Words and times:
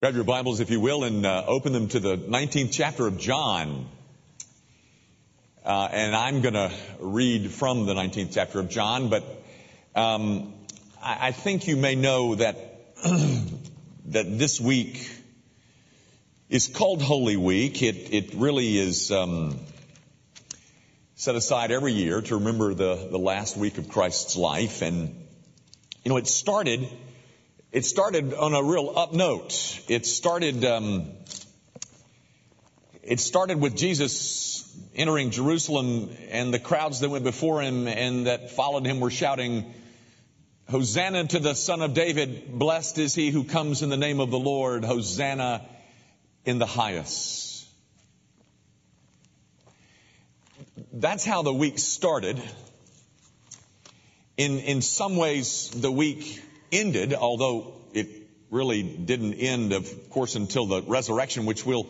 Grab 0.00 0.14
your 0.14 0.22
Bibles, 0.22 0.60
if 0.60 0.70
you 0.70 0.78
will, 0.78 1.02
and 1.02 1.26
uh, 1.26 1.42
open 1.48 1.72
them 1.72 1.88
to 1.88 1.98
the 1.98 2.16
19th 2.16 2.70
chapter 2.70 3.08
of 3.08 3.18
John. 3.18 3.88
Uh, 5.64 5.88
and 5.90 6.14
I'm 6.14 6.40
going 6.40 6.54
to 6.54 6.70
read 7.00 7.50
from 7.50 7.84
the 7.84 7.94
19th 7.94 8.32
chapter 8.32 8.60
of 8.60 8.68
John, 8.68 9.08
but 9.08 9.24
um, 9.96 10.54
I, 11.02 11.26
I, 11.26 11.32
think 11.32 11.66
you 11.66 11.76
may 11.76 11.96
know 11.96 12.36
that 12.36 12.56
that 14.06 14.38
this 14.38 14.60
week 14.60 15.10
is 16.48 16.68
called 16.68 17.02
Holy 17.02 17.36
Week. 17.36 17.82
It 17.82 18.14
it 18.14 18.34
really 18.34 18.78
is 18.78 19.10
um, 19.10 19.58
set 21.16 21.34
aside 21.34 21.72
every 21.72 21.94
year 21.94 22.20
to 22.20 22.36
remember 22.36 22.72
the 22.72 23.08
the 23.10 23.18
last 23.18 23.56
week 23.56 23.78
of 23.78 23.88
Christ's 23.88 24.36
life, 24.36 24.80
and 24.80 25.08
you 26.04 26.08
know 26.08 26.18
it 26.18 26.28
started 26.28 26.88
it 27.70 27.84
started 27.84 28.32
on 28.32 28.54
a 28.54 28.62
real 28.62 28.94
up 28.96 29.12
note. 29.12 29.80
It 29.88 30.06
started, 30.06 30.64
um, 30.64 31.10
it 33.02 33.20
started 33.20 33.60
with 33.60 33.76
Jesus 33.76 34.64
entering 34.94 35.30
Jerusalem 35.30 36.10
and 36.30 36.52
the 36.52 36.58
crowds 36.58 37.00
that 37.00 37.10
went 37.10 37.24
before 37.24 37.60
him 37.60 37.86
and 37.86 38.26
that 38.26 38.52
followed 38.52 38.86
him 38.86 39.00
were 39.00 39.10
shouting, 39.10 39.74
Hosanna 40.70 41.26
to 41.28 41.38
the 41.38 41.54
son 41.54 41.82
of 41.82 41.94
David. 41.94 42.58
Blessed 42.58 42.98
is 42.98 43.14
he 43.14 43.30
who 43.30 43.44
comes 43.44 43.82
in 43.82 43.90
the 43.90 43.96
name 43.96 44.20
of 44.20 44.30
the 44.30 44.38
Lord. 44.38 44.84
Hosanna 44.84 45.66
in 46.44 46.58
the 46.58 46.66
highest. 46.66 47.66
That's 50.92 51.24
how 51.24 51.42
the 51.42 51.52
week 51.52 51.78
started. 51.78 52.42
In, 54.36 54.58
in 54.58 54.82
some 54.82 55.16
ways, 55.16 55.70
the 55.70 55.90
week 55.90 56.42
ended, 56.72 57.14
although 57.14 57.74
it 57.92 58.08
really 58.50 58.82
didn't 58.82 59.34
end, 59.34 59.72
of 59.72 60.10
course, 60.10 60.34
until 60.34 60.66
the 60.66 60.82
resurrection, 60.82 61.46
which 61.46 61.64
we'll 61.66 61.88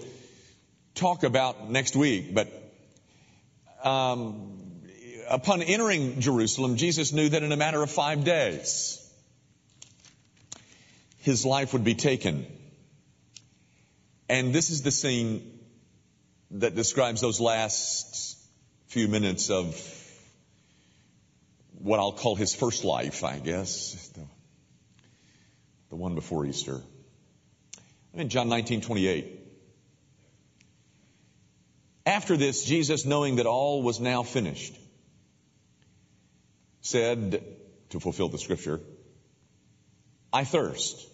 talk 0.94 1.22
about 1.22 1.70
next 1.70 1.94
week. 1.96 2.34
But 2.34 2.48
um, 3.82 4.82
upon 5.28 5.62
entering 5.62 6.20
Jerusalem, 6.20 6.76
Jesus 6.76 7.12
knew 7.12 7.28
that 7.28 7.42
in 7.42 7.52
a 7.52 7.56
matter 7.56 7.82
of 7.82 7.90
five 7.90 8.24
days, 8.24 9.04
his 11.18 11.44
life 11.44 11.72
would 11.72 11.84
be 11.84 11.94
taken. 11.94 12.46
And 14.28 14.54
this 14.54 14.70
is 14.70 14.82
the 14.82 14.90
scene 14.90 15.58
that 16.50 16.74
describes 16.74 17.20
those 17.20 17.40
last 17.40 18.38
few 18.88 19.08
minutes 19.08 19.50
of 19.50 19.76
what 21.78 22.00
I'll 22.00 22.12
call 22.12 22.34
his 22.34 22.54
first 22.54 22.84
life, 22.84 23.22
I 23.22 23.38
guess 23.38 24.10
the 25.90 25.96
one 25.96 26.14
before 26.14 26.44
Easter. 26.46 26.80
I'm 28.12 28.20
in 28.20 28.28
John 28.28 28.48
19, 28.48 28.80
28. 28.80 29.40
After 32.06 32.36
this, 32.36 32.64
Jesus, 32.64 33.04
knowing 33.04 33.36
that 33.36 33.46
all 33.46 33.82
was 33.82 34.00
now 34.00 34.22
finished, 34.22 34.74
said, 36.80 37.44
to 37.90 38.00
fulfill 38.00 38.28
the 38.28 38.38
scripture, 38.38 38.80
I 40.32 40.44
thirst. 40.44 41.06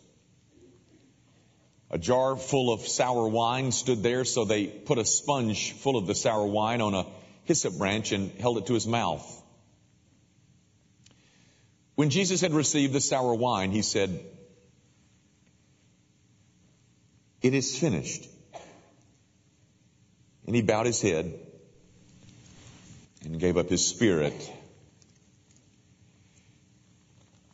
A 1.91 1.99
jar 1.99 2.37
full 2.37 2.73
of 2.73 2.81
sour 2.81 3.29
wine 3.29 3.71
stood 3.71 4.03
there, 4.03 4.25
so 4.25 4.45
they 4.45 4.67
put 4.67 4.99
a 4.99 5.05
sponge 5.05 5.73
full 5.73 5.97
of 5.97 6.07
the 6.07 6.15
sour 6.15 6.47
wine 6.47 6.81
on 6.81 6.95
a 6.95 7.07
hyssop 7.45 7.79
branch 7.79 8.13
and 8.13 8.33
held 8.41 8.59
it 8.59 8.67
to 8.67 8.75
his 8.75 8.87
mouth. 8.87 9.43
When 11.95 12.11
Jesus 12.11 12.41
had 12.41 12.53
received 12.53 12.93
the 12.93 13.01
sour 13.01 13.35
wine, 13.35 13.71
he 13.71 13.83
said, 13.83 14.25
It 17.45 17.53
is 17.53 17.77
finished. 17.79 18.27
And 20.47 20.57
he 20.57 20.63
bowed 20.63 20.87
his 20.87 21.03
head 21.03 21.39
and 23.23 23.39
gave 23.39 23.59
up 23.59 23.69
his 23.69 23.87
spirit. 23.87 24.51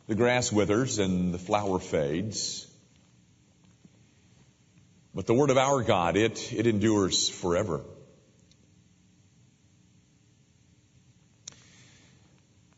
The 0.07 0.15
grass 0.15 0.49
withers 0.49 0.97
and 0.97 1.33
the 1.33 1.37
flower 1.37 1.77
fades. 1.77 2.65
But 5.13 5.27
the 5.27 5.33
word 5.33 5.49
of 5.49 5.57
our 5.57 5.83
God, 5.83 6.15
it, 6.15 6.53
it 6.53 6.67
endures 6.67 7.27
forever. 7.27 7.81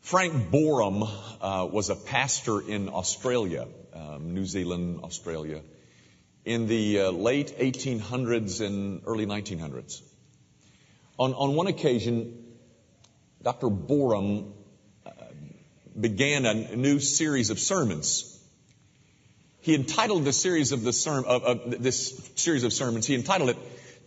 Frank 0.00 0.50
Boreham 0.50 1.04
uh, 1.04 1.68
was 1.70 1.90
a 1.90 1.96
pastor 1.96 2.60
in 2.60 2.88
Australia, 2.88 3.68
um, 3.92 4.34
New 4.34 4.46
Zealand, 4.46 5.04
Australia 5.04 5.62
in 6.44 6.66
the 6.66 7.00
uh, 7.00 7.10
late 7.10 7.58
1800s 7.58 8.64
and 8.64 9.02
early 9.06 9.26
1900s. 9.26 10.02
On, 11.18 11.32
on 11.32 11.54
one 11.54 11.68
occasion, 11.68 12.44
Dr. 13.42 13.70
Boreham 13.70 14.52
uh, 15.06 15.10
began 15.98 16.44
a 16.44 16.76
new 16.76 16.98
series 17.00 17.50
of 17.50 17.58
sermons. 17.58 18.30
He 19.60 19.74
entitled 19.74 20.24
the 20.24 20.32
series 20.32 20.72
of, 20.72 20.82
the 20.82 20.90
serm- 20.90 21.24
of, 21.24 21.44
of 21.44 21.82
this 21.82 22.30
series 22.36 22.64
of 22.64 22.72
sermons, 22.72 23.06
he 23.06 23.14
entitled 23.14 23.50
it 23.50 23.58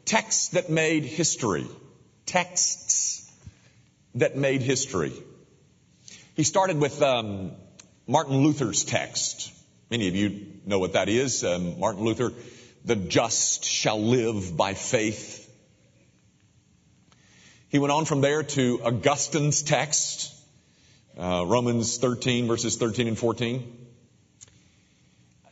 Texts 0.06 0.50
That 0.50 0.69
Made 0.69 1.06
History. 1.06 1.66
Texts 2.25 3.31
That 4.16 4.38
Made 4.38 4.62
History. 4.62 5.14
He 6.36 6.44
started 6.44 6.78
with 6.78 7.02
um, 7.02 7.54
Martin 8.06 8.38
Luther's 8.38 8.84
text. 8.84 9.52
Many 9.90 10.08
of 10.08 10.16
you 10.16 10.56
know 10.67 10.79
what 10.79 10.94
that 10.94 11.09
is. 11.09 11.44
Um, 11.44 11.79
Martin 11.79 12.03
Luther, 12.03 12.33
the 12.83 12.95
just 12.95 13.63
shall 13.63 14.01
live 14.01 14.55
by 14.55 14.73
faith. 14.73 15.44
He 17.69 17.79
went 17.79 17.91
on 17.91 18.05
from 18.05 18.22
there 18.22 18.44
to 18.44 18.81
Augustine's 18.83 19.63
text, 19.63 20.33
uh, 21.17 21.45
Romans 21.45 21.97
13 21.97 22.47
verses 22.47 22.77
13 22.77 23.07
and 23.07 23.17
14. 23.17 23.88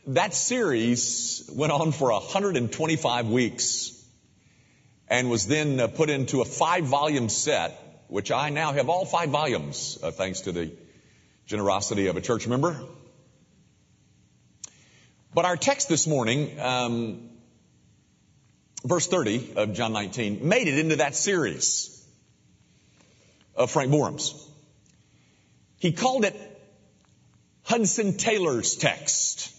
That 0.08 0.34
series 0.34 1.50
went 1.52 1.72
on 1.72 1.92
for 1.92 2.12
125 2.12 3.28
weeks 3.28 3.92
and 5.08 5.30
was 5.30 5.46
then 5.46 5.80
uh, 5.80 5.88
put 5.88 6.10
into 6.10 6.42
a 6.42 6.44
five 6.44 6.84
volume 6.84 7.28
set, 7.28 8.04
which 8.08 8.30
I 8.30 8.50
now 8.50 8.72
have 8.72 8.88
all 8.88 9.04
five 9.04 9.30
volumes, 9.30 9.98
uh, 10.02 10.10
thanks 10.10 10.42
to 10.42 10.52
the 10.52 10.72
generosity 11.46 12.06
of 12.06 12.16
a 12.16 12.20
church 12.20 12.46
member. 12.46 12.80
But 15.36 15.44
our 15.44 15.58
text 15.58 15.90
this 15.90 16.06
morning, 16.06 16.58
um, 16.58 17.28
verse 18.82 19.06
30 19.06 19.52
of 19.56 19.74
John 19.74 19.92
19, 19.92 20.48
made 20.48 20.66
it 20.66 20.78
into 20.78 20.96
that 20.96 21.14
series 21.14 22.02
of 23.54 23.70
Frank 23.70 23.90
Boreham's. 23.90 24.32
He 25.78 25.92
called 25.92 26.24
it 26.24 26.34
Hudson 27.64 28.16
Taylor's 28.16 28.76
text. 28.76 29.54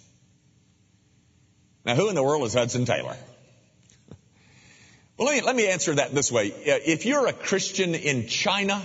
Now, 1.85 1.93
who 1.93 2.09
in 2.09 2.15
the 2.15 2.23
world 2.23 2.43
is 2.47 2.55
Hudson 2.55 2.85
Taylor? 2.85 3.15
Well, 5.15 5.27
let 5.27 5.35
me, 5.35 5.41
let 5.45 5.55
me 5.55 5.67
answer 5.67 5.93
that 5.93 6.11
this 6.11 6.31
way. 6.31 6.47
If 6.47 7.05
you're 7.05 7.27
a 7.27 7.33
Christian 7.33 7.93
in 7.93 8.25
China, 8.25 8.81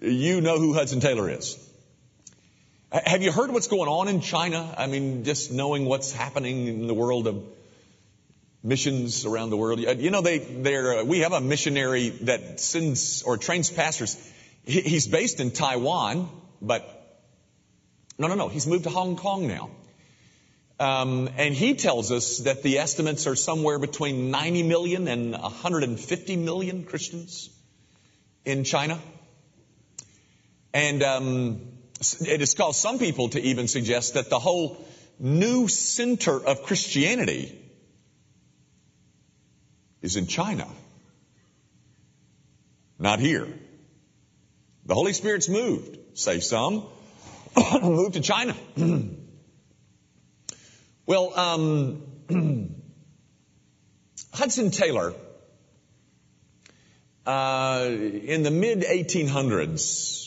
you 0.00 0.40
know 0.40 0.58
who 0.58 0.72
Hudson 0.72 1.00
Taylor 1.00 1.28
is. 1.28 1.65
Have 2.92 3.20
you 3.22 3.32
heard 3.32 3.50
what's 3.50 3.66
going 3.66 3.88
on 3.88 4.06
in 4.06 4.20
China? 4.20 4.72
I 4.78 4.86
mean, 4.86 5.24
just 5.24 5.50
knowing 5.50 5.86
what's 5.86 6.12
happening 6.12 6.68
in 6.68 6.86
the 6.86 6.94
world 6.94 7.26
of 7.26 7.42
missions 8.62 9.26
around 9.26 9.50
the 9.50 9.56
world. 9.56 9.80
You 9.80 10.10
know, 10.10 10.20
they, 10.20 10.38
they're, 10.38 11.00
uh, 11.00 11.04
we 11.04 11.20
have 11.20 11.32
a 11.32 11.40
missionary 11.40 12.10
that 12.10 12.60
sends 12.60 13.22
or 13.22 13.38
trains 13.38 13.70
pastors. 13.70 14.16
He's 14.64 15.08
based 15.08 15.40
in 15.40 15.50
Taiwan, 15.50 16.28
but 16.62 16.84
no, 18.18 18.28
no, 18.28 18.34
no. 18.36 18.48
He's 18.48 18.68
moved 18.68 18.84
to 18.84 18.90
Hong 18.90 19.16
Kong 19.16 19.48
now. 19.48 19.70
Um, 20.78 21.28
and 21.36 21.54
he 21.54 21.74
tells 21.74 22.12
us 22.12 22.38
that 22.38 22.62
the 22.62 22.78
estimates 22.78 23.26
are 23.26 23.34
somewhere 23.34 23.80
between 23.80 24.30
90 24.30 24.62
million 24.62 25.08
and 25.08 25.32
150 25.32 26.36
million 26.36 26.84
Christians 26.84 27.50
in 28.44 28.62
China. 28.62 29.00
And 30.72 31.02
um, 31.02 31.75
it 32.00 32.40
has 32.40 32.54
caused 32.54 32.78
some 32.78 32.98
people 32.98 33.30
to 33.30 33.40
even 33.40 33.68
suggest 33.68 34.14
that 34.14 34.28
the 34.28 34.38
whole 34.38 34.84
new 35.18 35.68
center 35.68 36.36
of 36.44 36.62
Christianity 36.62 37.58
is 40.02 40.16
in 40.16 40.26
China, 40.26 40.66
not 42.98 43.18
here. 43.18 43.48
The 44.84 44.94
Holy 44.94 45.12
Spirit's 45.12 45.48
moved, 45.48 45.98
say 46.14 46.40
some, 46.40 46.84
moved 47.82 48.14
to 48.14 48.20
China. 48.20 48.54
well, 51.06 51.38
um, 51.38 52.02
Hudson 54.32 54.70
Taylor, 54.70 55.14
uh, 57.26 57.88
in 57.88 58.42
the 58.42 58.50
mid 58.50 58.82
1800s, 58.82 60.25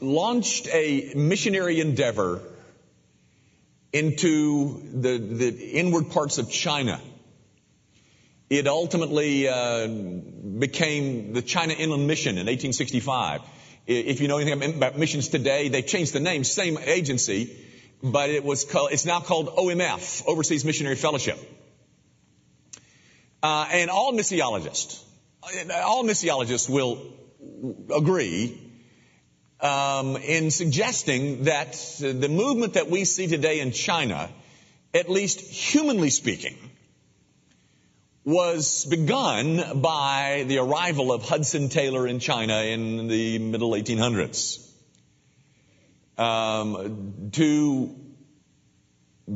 launched 0.00 0.68
a 0.72 1.12
missionary 1.14 1.80
endeavor 1.80 2.42
into 3.92 4.82
the, 5.00 5.18
the 5.18 5.70
inward 5.72 6.10
parts 6.10 6.38
of 6.38 6.50
China. 6.50 7.00
It 8.50 8.66
ultimately 8.66 9.48
uh, 9.48 9.86
became 9.86 11.32
the 11.32 11.42
China 11.42 11.74
Inland 11.74 12.06
Mission 12.06 12.32
in 12.32 12.46
1865. 12.46 13.42
If 13.86 14.20
you 14.20 14.28
know 14.28 14.38
anything 14.38 14.76
about 14.76 14.98
missions 14.98 15.28
today, 15.28 15.68
they 15.68 15.82
changed 15.82 16.12
the 16.12 16.20
name, 16.20 16.44
same 16.44 16.78
agency, 16.78 17.56
but 18.02 18.30
it 18.30 18.44
was 18.44 18.64
called, 18.64 18.92
it's 18.92 19.06
now 19.06 19.20
called 19.20 19.48
OMF, 19.48 20.26
Overseas 20.26 20.64
Missionary 20.64 20.96
Fellowship. 20.96 21.38
Uh, 23.42 23.66
and 23.70 23.90
all 23.90 24.12
missiologists, 24.12 25.02
all 25.72 26.04
missiologists 26.04 26.68
will 26.68 26.98
agree 27.94 28.67
um, 29.60 30.16
in 30.16 30.50
suggesting 30.50 31.44
that 31.44 31.72
the 32.00 32.28
movement 32.28 32.74
that 32.74 32.90
we 32.90 33.04
see 33.04 33.26
today 33.26 33.60
in 33.60 33.72
China, 33.72 34.30
at 34.94 35.08
least 35.10 35.40
humanly 35.40 36.10
speaking, 36.10 36.56
was 38.24 38.84
begun 38.84 39.80
by 39.80 40.44
the 40.46 40.58
arrival 40.58 41.12
of 41.12 41.22
Hudson 41.22 41.70
Taylor 41.70 42.06
in 42.06 42.20
China 42.20 42.62
in 42.62 43.08
the 43.08 43.38
middle 43.38 43.70
1800s. 43.70 44.64
Um, 46.18 47.30
to 47.32 47.94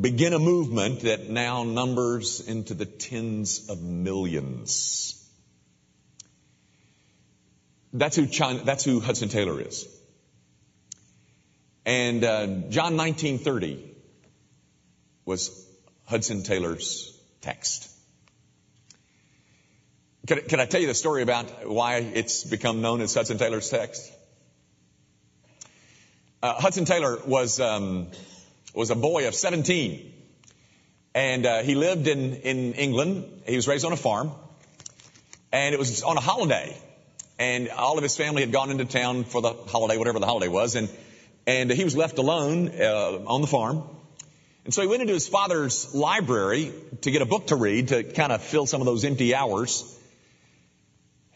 begin 0.00 0.32
a 0.32 0.38
movement 0.38 1.00
that 1.00 1.28
now 1.28 1.64
numbers 1.64 2.46
into 2.46 2.74
the 2.74 2.86
tens 2.86 3.68
of 3.68 3.82
millions. 3.82 5.18
That's 7.92 8.16
who 8.16 8.26
China, 8.26 8.62
that's 8.64 8.84
who 8.84 9.00
Hudson 9.00 9.28
Taylor 9.28 9.60
is. 9.60 9.86
And 11.84 12.22
uh, 12.22 12.46
John 12.68 12.94
19:30 12.94 13.82
was 15.24 15.66
Hudson 16.04 16.42
Taylor's 16.42 17.18
text. 17.40 17.88
Can, 20.26 20.42
can 20.42 20.60
I 20.60 20.66
tell 20.66 20.80
you 20.80 20.86
the 20.86 20.94
story 20.94 21.22
about 21.22 21.68
why 21.68 21.96
it's 21.96 22.44
become 22.44 22.80
known 22.80 23.00
as 23.00 23.12
Hudson 23.12 23.38
Taylor's 23.38 23.68
text? 23.68 24.12
Uh, 26.40 26.54
Hudson 26.54 26.84
Taylor 26.84 27.18
was 27.26 27.58
um, 27.58 28.08
was 28.74 28.90
a 28.90 28.94
boy 28.94 29.26
of 29.26 29.34
17, 29.34 30.12
and 31.14 31.46
uh, 31.46 31.62
he 31.62 31.74
lived 31.74 32.06
in 32.06 32.34
in 32.36 32.74
England. 32.74 33.42
He 33.46 33.56
was 33.56 33.66
raised 33.66 33.84
on 33.84 33.92
a 33.92 33.96
farm, 33.96 34.30
and 35.50 35.74
it 35.74 35.78
was 35.78 36.02
on 36.02 36.16
a 36.16 36.20
holiday, 36.20 36.76
and 37.40 37.68
all 37.70 37.96
of 37.96 38.04
his 38.04 38.16
family 38.16 38.42
had 38.42 38.52
gone 38.52 38.70
into 38.70 38.84
town 38.84 39.24
for 39.24 39.42
the 39.42 39.52
holiday, 39.52 39.96
whatever 39.96 40.20
the 40.20 40.26
holiday 40.26 40.48
was, 40.48 40.76
and 40.76 40.88
and 41.46 41.70
he 41.70 41.84
was 41.84 41.96
left 41.96 42.18
alone 42.18 42.68
uh, 42.68 43.24
on 43.26 43.40
the 43.40 43.46
farm. 43.46 43.82
And 44.64 44.72
so 44.72 44.82
he 44.82 44.88
went 44.88 45.02
into 45.02 45.14
his 45.14 45.26
father's 45.26 45.92
library 45.94 46.72
to 47.00 47.10
get 47.10 47.20
a 47.20 47.26
book 47.26 47.48
to 47.48 47.56
read 47.56 47.88
to 47.88 48.04
kind 48.04 48.32
of 48.32 48.42
fill 48.42 48.66
some 48.66 48.80
of 48.80 48.86
those 48.86 49.04
empty 49.04 49.34
hours. 49.34 49.98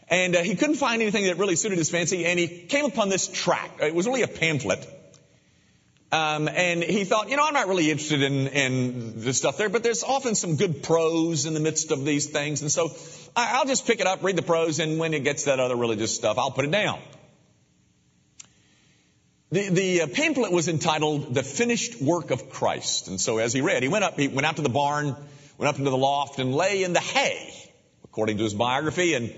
And 0.09 0.35
uh, 0.35 0.43
he 0.43 0.55
couldn't 0.55 0.75
find 0.75 1.01
anything 1.01 1.25
that 1.25 1.37
really 1.37 1.57
suited 1.57 1.77
his 1.77 1.89
fancy, 1.89 2.25
and 2.25 2.39
he 2.39 2.47
came 2.47 2.85
upon 2.85 3.09
this 3.09 3.27
tract. 3.27 3.81
It 3.81 3.93
was 3.93 4.07
only 4.07 4.21
a 4.21 4.27
pamphlet. 4.27 4.87
Um, 6.09 6.47
and 6.47 6.81
he 6.81 7.03
thought, 7.03 7.29
you 7.29 7.35
know, 7.35 7.45
I'm 7.45 7.53
not 7.53 7.67
really 7.67 7.91
interested 7.91 8.21
in, 8.21 8.47
in 8.47 9.19
the 9.19 9.33
stuff 9.33 9.57
there, 9.57 9.67
but 9.67 9.83
there's 9.83 10.05
often 10.05 10.35
some 10.35 10.55
good 10.55 10.81
prose 10.81 11.45
in 11.45 11.53
the 11.53 11.59
midst 11.59 11.91
of 11.91 12.05
these 12.05 12.27
things. 12.27 12.61
And 12.61 12.71
so 12.71 12.95
I, 13.35 13.57
I'll 13.57 13.65
just 13.65 13.85
pick 13.85 13.99
it 13.99 14.07
up, 14.07 14.23
read 14.23 14.37
the 14.37 14.41
prose, 14.41 14.79
and 14.79 14.99
when 14.99 15.13
it 15.13 15.25
gets 15.25 15.43
that 15.43 15.59
other 15.59 15.75
religious 15.75 16.15
stuff, 16.15 16.37
I'll 16.37 16.51
put 16.51 16.63
it 16.63 16.71
down. 16.71 17.01
The, 19.49 19.69
the 19.69 20.01
uh, 20.01 20.07
pamphlet 20.07 20.51
was 20.51 20.67
entitled 20.67 21.33
The 21.33 21.43
Finished 21.43 22.01
Work 22.01 22.31
of 22.31 22.49
Christ. 22.49 23.07
And 23.07 23.19
so 23.19 23.37
as 23.37 23.53
he 23.53 23.61
read, 23.61 23.81
he 23.81 23.87
went 23.87 24.03
up, 24.03 24.19
he 24.19 24.27
went 24.27 24.45
out 24.45 24.57
to 24.57 24.61
the 24.61 24.69
barn, 24.69 25.15
went 25.57 25.69
up 25.69 25.77
into 25.77 25.89
the 25.89 25.97
loft 25.97 26.39
and 26.39 26.53
lay 26.53 26.83
in 26.83 26.91
the 26.91 26.99
hay, 26.99 27.53
according 28.03 28.37
to 28.37 28.43
his 28.43 28.53
biography, 28.53 29.13
and 29.13 29.33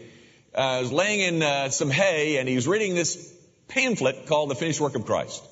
uh, 0.56 0.80
was 0.82 0.92
laying 0.92 1.20
in 1.20 1.44
uh, 1.44 1.70
some 1.70 1.92
hay 1.92 2.38
and 2.38 2.50
he 2.50 2.56
was 2.56 2.68
reading 2.68 2.96
this 2.96 3.32
pamphlet 3.68 4.26
called 4.26 4.50
The 4.50 4.56
Finished 4.56 4.82
Work 4.82 4.96
of 4.96 5.06
Christ. 5.06 5.44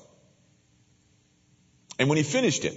And 2.00 2.08
when 2.08 2.16
he 2.16 2.24
finished 2.24 2.64
it, 2.64 2.76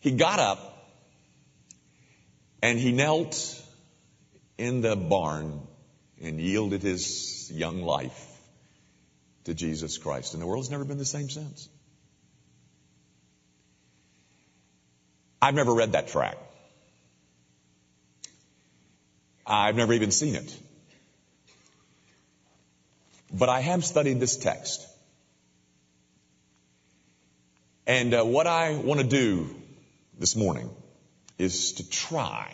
he 0.00 0.10
got 0.10 0.40
up 0.40 0.90
and 2.60 2.76
he 2.76 2.90
knelt 2.90 3.62
in 4.58 4.80
the 4.80 4.96
barn 4.96 5.60
and 6.20 6.40
yielded 6.40 6.82
his 6.82 7.52
young 7.52 7.82
life 7.82 8.25
to 9.46 9.54
Jesus 9.54 9.96
Christ. 9.98 10.34
And 10.34 10.42
the 10.42 10.46
world 10.46 10.64
has 10.64 10.70
never 10.70 10.84
been 10.84 10.98
the 10.98 11.04
same 11.04 11.28
since. 11.30 11.68
I've 15.40 15.54
never 15.54 15.72
read 15.72 15.92
that 15.92 16.08
tract. 16.08 16.38
I've 19.46 19.76
never 19.76 19.92
even 19.92 20.10
seen 20.10 20.34
it. 20.34 20.58
But 23.32 23.48
I 23.48 23.60
have 23.60 23.84
studied 23.84 24.18
this 24.18 24.36
text. 24.36 24.84
And 27.86 28.14
uh, 28.14 28.24
what 28.24 28.48
I 28.48 28.74
want 28.74 29.00
to 29.00 29.06
do 29.06 29.54
this 30.18 30.34
morning 30.34 30.70
is 31.38 31.74
to 31.74 31.88
try 31.88 32.52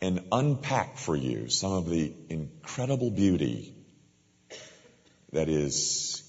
and 0.00 0.24
unpack 0.32 0.96
for 0.96 1.14
you 1.14 1.48
some 1.48 1.72
of 1.72 1.88
the 1.88 2.12
incredible 2.28 3.10
beauty 3.10 3.74
that 5.34 5.48
is 5.48 6.22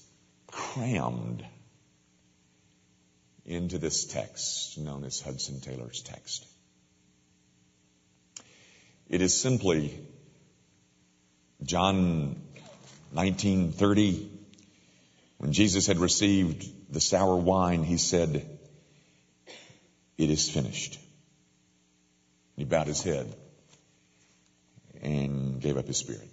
crammed 0.48 1.46
into 3.44 3.78
this 3.78 4.04
text 4.04 4.76
known 4.78 5.04
as 5.04 5.20
Hudson 5.20 5.60
Taylor's 5.60 6.02
text. 6.02 6.44
It 9.08 9.20
is 9.20 9.40
simply 9.40 9.96
John 11.62 12.42
1930 13.12 14.28
when 15.38 15.52
Jesus 15.52 15.86
had 15.86 15.98
received 15.98 16.92
the 16.92 17.00
sour 17.00 17.36
wine 17.36 17.84
he 17.84 17.98
said 17.98 18.44
it 20.18 20.30
is 20.30 20.50
finished. 20.50 20.98
He 22.56 22.64
bowed 22.64 22.88
his 22.88 23.04
head 23.04 23.32
and 25.00 25.60
gave 25.60 25.76
up 25.76 25.86
his 25.86 25.98
spirit. 25.98 26.28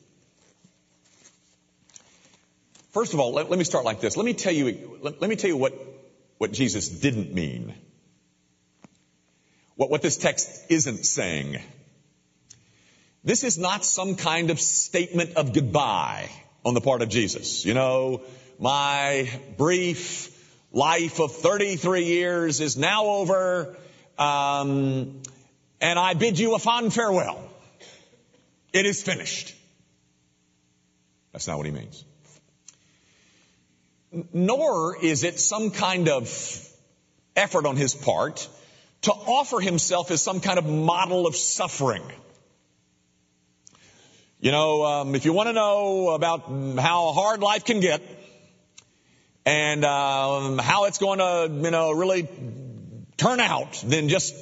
First 2.93 3.15
of 3.15 3.19
all, 3.19 3.33
let, 3.33 3.49
let 3.49 3.57
me 3.57 3.65
start 3.65 3.85
like 3.85 4.01
this. 4.01 4.15
Let 4.15 4.25
me 4.25 4.35
tell 4.35 4.53
you, 4.53 4.99
let, 5.01 5.19
let 5.19 5.29
me 5.29 5.35
tell 5.35 5.49
you 5.49 5.57
what, 5.57 5.73
what 6.37 6.51
Jesus 6.51 6.87
didn't 6.87 7.33
mean. 7.33 7.73
What, 9.75 9.89
what 9.89 10.03
this 10.03 10.15
text 10.15 10.69
isn't 10.69 11.03
saying. 11.03 11.59
This 13.23 13.43
is 13.43 13.57
not 13.57 13.83
some 13.83 14.15
kind 14.15 14.51
of 14.51 14.59
statement 14.59 15.37
of 15.37 15.53
goodbye 15.53 16.29
on 16.63 16.75
the 16.75 16.81
part 16.81 17.01
of 17.01 17.09
Jesus. 17.09 17.65
You 17.65 17.73
know, 17.73 18.21
my 18.59 19.27
brief 19.57 20.29
life 20.71 21.19
of 21.19 21.31
33 21.31 22.05
years 22.05 22.61
is 22.61 22.77
now 22.77 23.05
over, 23.05 23.75
um, 24.19 25.21
and 25.81 25.97
I 25.97 26.13
bid 26.13 26.37
you 26.37 26.53
a 26.53 26.59
fond 26.59 26.93
farewell. 26.93 27.41
It 28.71 28.85
is 28.85 29.01
finished. 29.01 29.55
That's 31.31 31.47
not 31.47 31.57
what 31.57 31.65
he 31.65 31.71
means 31.71 32.03
nor 34.31 34.97
is 34.97 35.23
it 35.23 35.39
some 35.39 35.71
kind 35.71 36.09
of 36.09 36.29
effort 37.35 37.65
on 37.65 37.75
his 37.75 37.95
part 37.95 38.47
to 39.01 39.11
offer 39.11 39.59
himself 39.59 40.11
as 40.11 40.21
some 40.21 40.39
kind 40.39 40.57
of 40.57 40.65
model 40.65 41.27
of 41.27 41.35
suffering. 41.35 42.03
You 44.39 44.51
know, 44.51 44.85
um, 44.85 45.15
if 45.15 45.25
you 45.25 45.33
want 45.33 45.47
to 45.47 45.53
know 45.53 46.09
about 46.09 46.49
how 46.79 47.11
hard 47.13 47.41
life 47.41 47.65
can 47.65 47.79
get 47.79 48.01
and 49.45 49.83
um, 49.85 50.57
how 50.57 50.85
it's 50.85 50.97
going 50.97 51.19
to, 51.19 51.49
you 51.63 51.71
know, 51.71 51.91
really 51.91 52.27
turn 53.17 53.39
out, 53.39 53.83
then 53.85 54.09
just 54.09 54.35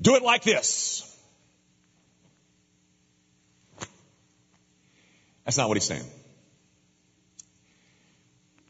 do 0.00 0.14
it 0.14 0.22
like 0.22 0.42
this. 0.42 1.04
That's 5.44 5.56
not 5.56 5.68
what 5.68 5.76
he's 5.76 5.84
saying. 5.84 6.04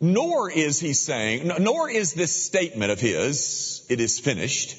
Nor 0.01 0.51
is 0.51 0.79
he 0.79 0.93
saying, 0.93 1.51
nor 1.59 1.91
is 1.91 2.15
this 2.15 2.35
statement 2.35 2.93
of 2.93 3.01
his, 3.01 3.85
it 3.91 4.01
is 4.01 4.21
finished, 4.21 4.77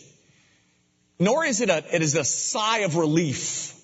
nor 1.19 1.43
is 1.43 1.59
it 1.59 1.69
a, 1.69 1.83
it 1.93 2.01
is 2.01 2.15
a 2.15 2.23
sigh 2.23 2.79
of 2.79 2.95
relief. 2.95 3.75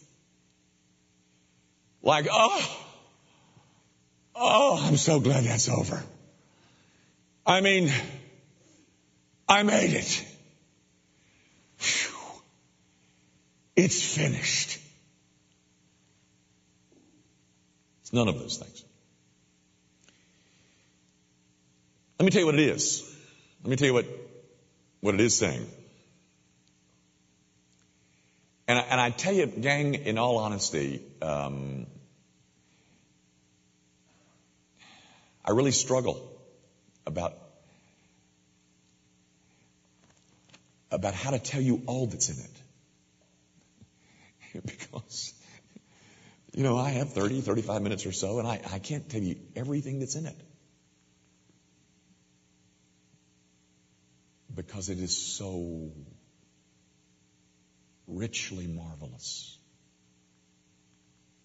Like, 2.02 2.28
oh, 2.32 2.78
oh, 4.34 4.80
I'm 4.88 4.96
so 4.96 5.20
glad 5.20 5.44
that's 5.44 5.68
over. 5.68 6.02
I 7.46 7.62
mean, 7.62 7.92
I 9.48 9.64
made 9.64 9.94
it. 9.94 10.26
Whew. 11.80 12.42
It's 13.76 14.02
finished. 14.02 14.80
It's 18.02 18.14
none 18.14 18.28
of 18.28 18.40
those 18.40 18.58
things. 18.58 18.86
Let 22.20 22.26
me 22.26 22.32
tell 22.32 22.42
you 22.42 22.46
what 22.46 22.56
it 22.56 22.62
is. 22.62 23.04
Let 23.64 23.70
me 23.70 23.76
tell 23.76 23.88
you 23.88 23.94
what, 23.94 24.06
what 25.02 25.16
it 25.16 25.22
is 25.22 25.38
saying. 25.38 25.66
And 28.68 28.80
I, 28.80 28.82
and 28.82 29.02
I 29.02 29.10
tell 29.10 29.34
you, 29.34 29.46
gang, 29.48 29.94
in 29.96 30.18
all 30.18 30.38
honesty, 30.38 31.02
um, 31.22 31.88
I 35.44 35.52
really 35.52 35.72
struggle 35.72 36.32
about 37.06 37.34
about 40.92 41.14
how 41.14 41.32
to 41.32 41.40
tell 41.40 41.62
you 41.62 41.82
all 41.88 42.08
that's 42.08 42.30
in 42.30 42.38
it. 42.44 42.52
because, 44.66 45.34
you 46.54 46.64
know, 46.64 46.78
I 46.78 46.92
have 46.92 47.12
30, 47.12 47.42
35 47.42 47.82
minutes 47.82 48.06
or 48.06 48.14
so, 48.14 48.40
and 48.40 48.48
I, 48.48 48.62
I 48.72 48.80
can't 48.80 49.10
tell 49.10 49.22
you 49.22 49.36
everything 49.56 50.00
that's 50.00 50.16
in 50.16 50.26
it. 50.26 50.38
Because 54.56 54.90
it 54.90 55.00
is 55.00 55.16
so 55.16 55.92
richly 58.08 58.68
marvelous. 58.68 59.58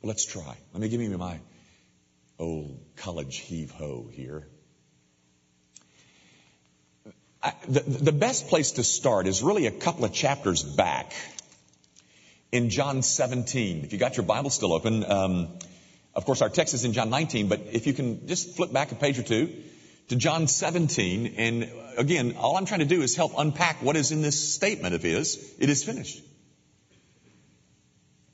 Let's 0.03 0.25
try. 0.25 0.57
Let 0.73 0.81
me 0.81 0.89
give 0.89 1.01
you 1.01 1.17
my 1.19 1.41
old 2.39 2.79
college 2.97 3.39
heave 3.39 3.71
ho 3.71 4.09
here. 4.11 4.47
I, 7.43 7.53
the, 7.69 7.81
the 7.81 8.13
best 8.13 8.49
place 8.49 8.73
to 8.73 8.85
start 8.85 9.27
is 9.27 9.43
really 9.43 9.67
a 9.67 9.71
couple 9.71 10.05
of 10.05 10.13
chapters 10.13 10.63
back 10.63 11.13
in 12.53 12.69
John 12.71 13.03
17. 13.03 13.85
If 13.85 13.93
you 13.93 13.99
got 13.99 14.17
your 14.17 14.27
Bible 14.27 14.51
still 14.51 14.73
open, 14.73 15.11
um, 15.11 15.49
of 16.15 16.25
course 16.25 16.43
our 16.43 16.49
text 16.49 16.75
is 16.75 16.85
in 16.85 16.93
John 16.93 17.11
19, 17.11 17.49
but 17.49 17.61
if 17.73 17.87
you 17.87 17.95
can 17.95 18.27
just 18.27 18.57
flip 18.57 18.73
back 18.73 18.93
a 18.93 18.95
page 18.95 19.19
or 19.19 19.23
two 19.23 19.51
to 20.11 20.17
John 20.17 20.49
17, 20.49 21.35
and 21.37 21.71
again, 21.97 22.35
all 22.37 22.57
I'm 22.57 22.67
trying 22.67 22.81
to 22.81 22.87
do 22.87 23.01
is 23.01 23.15
help 23.15 23.33
unpack 23.39 23.81
what 23.81 23.95
is 23.95 24.11
in 24.11 24.23
this 24.23 24.55
statement 24.55 24.93
of 24.93 25.05
his. 25.05 25.55
It 25.61 25.71
is 25.71 25.85
finished. 25.85 26.21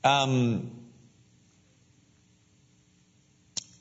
Um, 0.03 0.71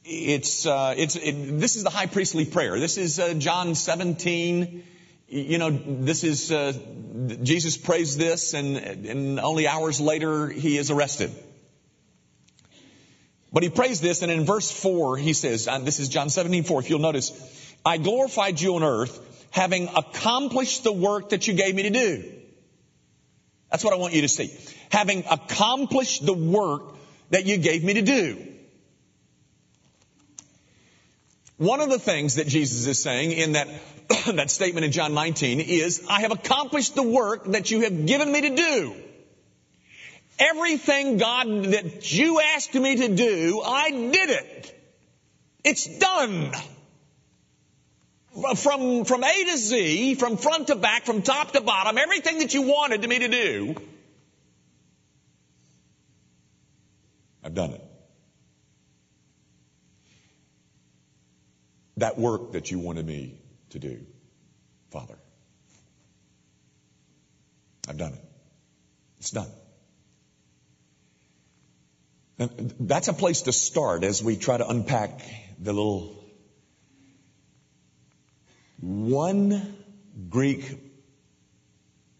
it's, 0.04 0.66
uh, 0.66 0.94
it's, 0.94 1.16
it, 1.16 1.58
this 1.58 1.76
is 1.76 1.84
the 1.84 1.90
high 1.90 2.04
priestly 2.04 2.44
prayer. 2.44 2.78
This 2.78 2.98
is 2.98 3.18
uh, 3.18 3.32
John 3.32 3.74
17. 3.74 4.84
You 5.28 5.56
know, 5.56 5.70
this 5.70 6.22
is, 6.22 6.52
uh, 6.52 6.74
Jesus 7.42 7.78
prays 7.78 8.18
this 8.18 8.52
and, 8.52 8.76
and 8.76 9.40
only 9.40 9.66
hours 9.66 10.02
later 10.02 10.48
he 10.48 10.76
is 10.76 10.90
arrested. 10.90 11.34
But 13.54 13.62
he 13.62 13.70
prays 13.70 14.02
this 14.02 14.20
and 14.20 14.30
in 14.30 14.44
verse 14.44 14.70
4 14.70 15.16
he 15.16 15.32
says, 15.32 15.66
and 15.66 15.86
this 15.86 15.98
is 15.98 16.10
John 16.10 16.28
17, 16.28 16.64
4, 16.64 16.80
if 16.80 16.90
you'll 16.90 16.98
notice, 16.98 17.32
I 17.86 17.98
glorified 17.98 18.60
you 18.60 18.74
on 18.74 18.82
earth 18.82 19.16
having 19.50 19.88
accomplished 19.88 20.82
the 20.82 20.92
work 20.92 21.30
that 21.30 21.46
you 21.46 21.54
gave 21.54 21.74
me 21.74 21.84
to 21.84 21.90
do. 21.90 22.32
That's 23.70 23.84
what 23.84 23.94
I 23.94 23.96
want 23.96 24.12
you 24.12 24.22
to 24.22 24.28
see. 24.28 24.52
Having 24.90 25.24
accomplished 25.30 26.26
the 26.26 26.32
work 26.32 26.82
that 27.30 27.46
you 27.46 27.58
gave 27.58 27.84
me 27.84 27.94
to 27.94 28.02
do. 28.02 28.46
One 31.58 31.80
of 31.80 31.88
the 31.88 31.98
things 31.98 32.34
that 32.34 32.48
Jesus 32.48 32.86
is 32.86 33.00
saying 33.00 33.30
in 33.32 33.52
that, 33.52 33.68
that 34.34 34.50
statement 34.50 34.84
in 34.84 34.92
John 34.92 35.14
19 35.14 35.60
is, 35.60 36.04
I 36.08 36.22
have 36.22 36.32
accomplished 36.32 36.96
the 36.96 37.04
work 37.04 37.44
that 37.52 37.70
you 37.70 37.82
have 37.82 38.04
given 38.04 38.30
me 38.30 38.40
to 38.42 38.56
do. 38.56 38.96
Everything, 40.38 41.18
God, 41.18 41.46
that 41.46 42.12
you 42.12 42.40
asked 42.40 42.74
me 42.74 42.96
to 42.96 43.14
do, 43.14 43.62
I 43.64 43.90
did 43.90 44.30
it. 44.30 44.80
It's 45.64 45.86
done. 45.98 46.52
From, 48.56 49.04
from 49.04 49.24
A 49.24 49.44
to 49.44 49.56
Z, 49.56 50.14
from 50.16 50.36
front 50.36 50.66
to 50.66 50.76
back, 50.76 51.04
from 51.04 51.22
top 51.22 51.52
to 51.52 51.60
bottom, 51.60 51.96
everything 51.96 52.38
that 52.40 52.52
you 52.52 52.62
wanted 52.62 53.08
me 53.08 53.18
to 53.20 53.28
do, 53.28 53.74
I've 57.42 57.54
done 57.54 57.70
it. 57.70 57.82
that 61.98 62.18
work 62.18 62.52
that 62.52 62.70
you 62.70 62.78
wanted 62.78 63.06
me 63.06 63.38
to 63.70 63.78
do, 63.78 64.00
Father. 64.90 65.16
I've 67.88 67.96
done 67.96 68.12
it. 68.12 68.24
It's 69.20 69.30
done. 69.30 69.50
And 72.38 72.74
that's 72.80 73.08
a 73.08 73.14
place 73.14 73.42
to 73.42 73.52
start 73.52 74.04
as 74.04 74.22
we 74.22 74.36
try 74.36 74.56
to 74.58 74.68
unpack 74.68 75.20
the 75.58 75.72
little 75.72 76.15
one 78.80 79.76
Greek 80.28 80.78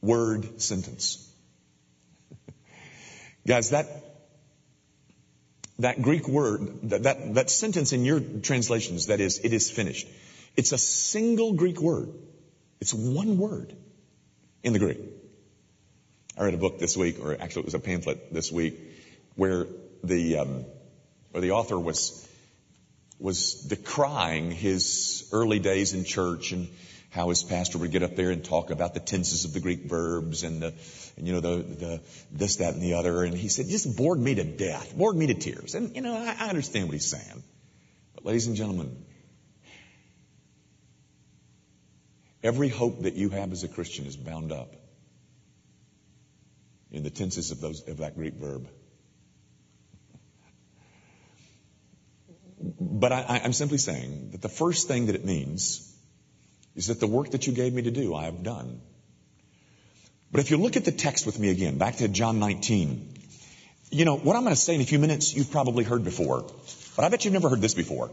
word 0.01 0.61
sentence. 0.61 1.31
Guys, 3.47 3.71
that 3.71 3.87
that 5.79 6.01
Greek 6.01 6.27
word, 6.27 6.91
that, 6.91 7.03
that, 7.03 7.35
that 7.35 7.51
sentence 7.51 7.93
in 7.93 8.05
your 8.05 8.21
translations, 8.21 9.07
that 9.07 9.21
is, 9.21 9.39
it 9.39 9.53
is 9.53 9.71
finished. 9.71 10.09
It's 10.57 10.73
a 10.73 10.79
single 10.79 11.53
Greek 11.53 11.81
word. 11.81 12.11
It's 12.81 12.95
one 12.95 13.37
word 13.37 13.75
in 14.63 14.73
the 14.73 14.79
Greek. 14.79 14.99
I 16.39 16.45
read 16.45 16.55
a 16.55 16.59
book 16.59 16.79
this 16.79 16.97
week, 16.97 17.19
or 17.23 17.37
actually 17.39 17.63
it 17.63 17.67
was 17.67 17.75
a 17.75 17.79
pamphlet 17.79 18.33
this 18.33 18.51
week, 18.51 18.79
where 19.35 19.67
the, 20.03 20.39
um, 20.39 20.65
where 21.31 21.41
the 21.41 21.53
author 21.53 21.79
was, 21.79 22.27
was 23.19 23.55
decrying 23.63 24.51
his 24.51 25.29
early 25.33 25.59
days 25.59 25.95
in 25.95 26.05
church 26.05 26.53
and 26.53 26.69
how 27.11 27.31
his 27.31 27.43
pastor 27.43 27.79
would 27.79 27.91
get 27.91 28.03
up 28.03 28.15
there 28.15 28.31
and 28.31 28.45
talk 28.45 28.71
about 28.71 28.93
the 28.93 29.01
tenses 29.01 29.47
of 29.47 29.55
the 29.55 29.61
Greek 29.61 29.85
verbs 29.85 30.43
and 30.43 30.61
the, 30.61 30.75
and 31.17 31.27
you 31.27 31.33
know, 31.33 31.41
the, 31.41 31.63
the, 31.63 32.01
this, 32.31 32.57
that, 32.57 32.75
and 32.75 32.83
the 32.83 32.95
other. 32.95 33.25
And 33.25 33.35
he 33.35 33.49
said, 33.49 33.69
just 33.69 33.97
bored 33.97 34.19
me 34.19 34.35
to 34.35 34.45
death, 34.45 34.95
bored 34.95 35.17
me 35.17 35.29
to 35.29 35.35
tears. 35.35 35.75
And, 35.75 35.97
you 35.97 36.03
know, 36.03 36.15
I, 36.15 36.37
I 36.39 36.49
understand 36.49 36.89
what 36.89 36.93
he's 36.93 37.11
saying. 37.11 37.43
But 38.15 38.27
ladies 38.27 38.49
and 38.49 38.57
gentlemen, 38.57 39.05
every 42.43 42.69
hope 42.69 43.03
that 43.03 43.15
you 43.15 43.31
have 43.31 43.51
as 43.51 43.65
a 43.65 43.69
Christian 43.69 44.05
is 44.05 44.17
bound 44.17 44.53
up 44.53 44.75
in 46.91 47.03
the 47.03 47.11
tenses 47.11 47.51
of 47.51 47.61
those, 47.61 47.89
of 47.89 47.99
that 47.99 48.15
Greek 48.15 48.35
verb. 48.35 48.69
But 52.59 53.13
I, 53.13 53.41
I'm 53.45 53.53
simply 53.53 53.79
saying 53.79 54.31
that 54.33 54.43
the 54.43 54.49
first 54.49 54.89
thing 54.89 55.07
that 55.07 55.15
it 55.15 55.25
means 55.25 55.93
is 56.75 56.89
that 56.89 57.01
the 57.01 57.07
work 57.07 57.31
that 57.31 57.47
you 57.47 57.53
gave 57.53 57.73
me 57.73 57.83
to 57.83 57.91
do, 57.91 58.15
I 58.15 58.25
have 58.25 58.43
done. 58.43 58.81
But 60.33 60.41
if 60.41 60.51
you 60.51 60.57
look 60.57 60.77
at 60.77 60.85
the 60.85 60.93
text 60.93 61.27
with 61.27 61.39
me 61.39 61.51
again, 61.51 61.79
back 61.79 61.97
to 61.97 62.09
John 62.09 62.39
19, 62.39 63.15
you 63.91 64.05
know, 64.05 64.17
what 64.17 64.37
I'm 64.37 64.43
going 64.43 64.55
to 64.55 64.61
say 64.61 64.75
in 64.75 64.81
a 64.81 64.85
few 64.85 64.99
minutes, 64.99 65.35
you've 65.35 65.51
probably 65.51 65.85
heard 65.85 66.05
before, 66.05 66.45
but 66.97 67.05
I 67.05 67.09
bet 67.09 67.25
you've 67.25 67.35
never 67.35 67.49
heard 67.49 67.61
this 67.61 67.75
before. 67.75 68.11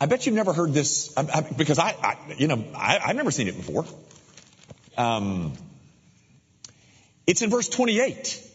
I 0.00 0.06
bet 0.06 0.26
you've 0.26 0.34
never 0.34 0.52
heard 0.52 0.72
this 0.72 1.16
I, 1.16 1.26
I, 1.32 1.40
because 1.42 1.78
I, 1.78 1.90
I, 1.90 2.34
you 2.36 2.48
know, 2.48 2.64
I, 2.74 2.98
have 2.98 3.16
never 3.16 3.30
seen 3.30 3.46
it 3.46 3.56
before. 3.56 3.84
Um, 4.96 5.52
it's 7.26 7.42
in 7.42 7.50
verse 7.50 7.68
28. 7.68 8.51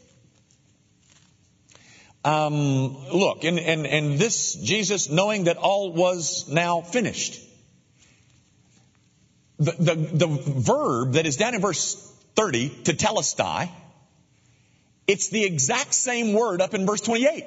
Um, 2.28 3.08
look, 3.08 3.46
and, 3.46 3.58
and, 3.58 3.88
and 3.88 4.20
this 4.20 4.56
Jesus, 4.56 5.10
knowing 5.10 5.46
that 5.46 5.56
all 5.56 5.94
was 5.94 6.50
now 6.50 6.82
finished. 6.82 7.40
The, 9.60 9.72
the, 9.80 9.96
the 9.96 10.28
verb 10.28 11.14
that 11.14 11.26
is 11.26 11.38
down 11.38 11.56
in 11.56 11.62
verse 11.62 11.96
30, 12.36 12.70
tetelestai, 12.84 13.70
it's 15.08 15.30
the 15.30 15.46
exact 15.46 15.94
same 15.94 16.34
word 16.34 16.60
up 16.60 16.74
in 16.74 16.86
verse 16.86 17.00
28. 17.00 17.46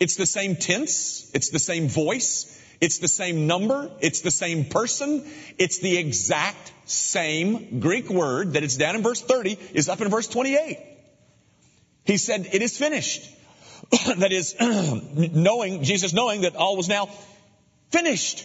It's 0.00 0.16
the 0.16 0.24
same 0.24 0.56
tense. 0.56 1.30
It's 1.34 1.50
the 1.50 1.58
same 1.58 1.88
voice. 1.88 2.58
It's 2.80 2.98
the 2.98 3.08
same 3.08 3.46
number. 3.46 3.90
It's 4.00 4.22
the 4.22 4.30
same 4.30 4.64
person. 4.64 5.30
It's 5.58 5.78
the 5.78 5.98
exact 5.98 6.72
same 6.86 7.80
Greek 7.80 8.08
word 8.08 8.54
that 8.54 8.62
is 8.62 8.78
down 8.78 8.96
in 8.96 9.02
verse 9.02 9.20
30 9.20 9.58
is 9.74 9.90
up 9.90 10.00
in 10.00 10.08
verse 10.08 10.26
28. 10.26 10.93
He 12.04 12.16
said, 12.16 12.48
it 12.52 12.62
is 12.62 12.76
finished. 12.76 13.30
that 14.18 14.32
is, 14.32 14.54
knowing, 14.60 15.82
Jesus 15.82 16.12
knowing 16.12 16.42
that 16.42 16.56
all 16.56 16.76
was 16.76 16.88
now 16.88 17.08
finished. 17.90 18.44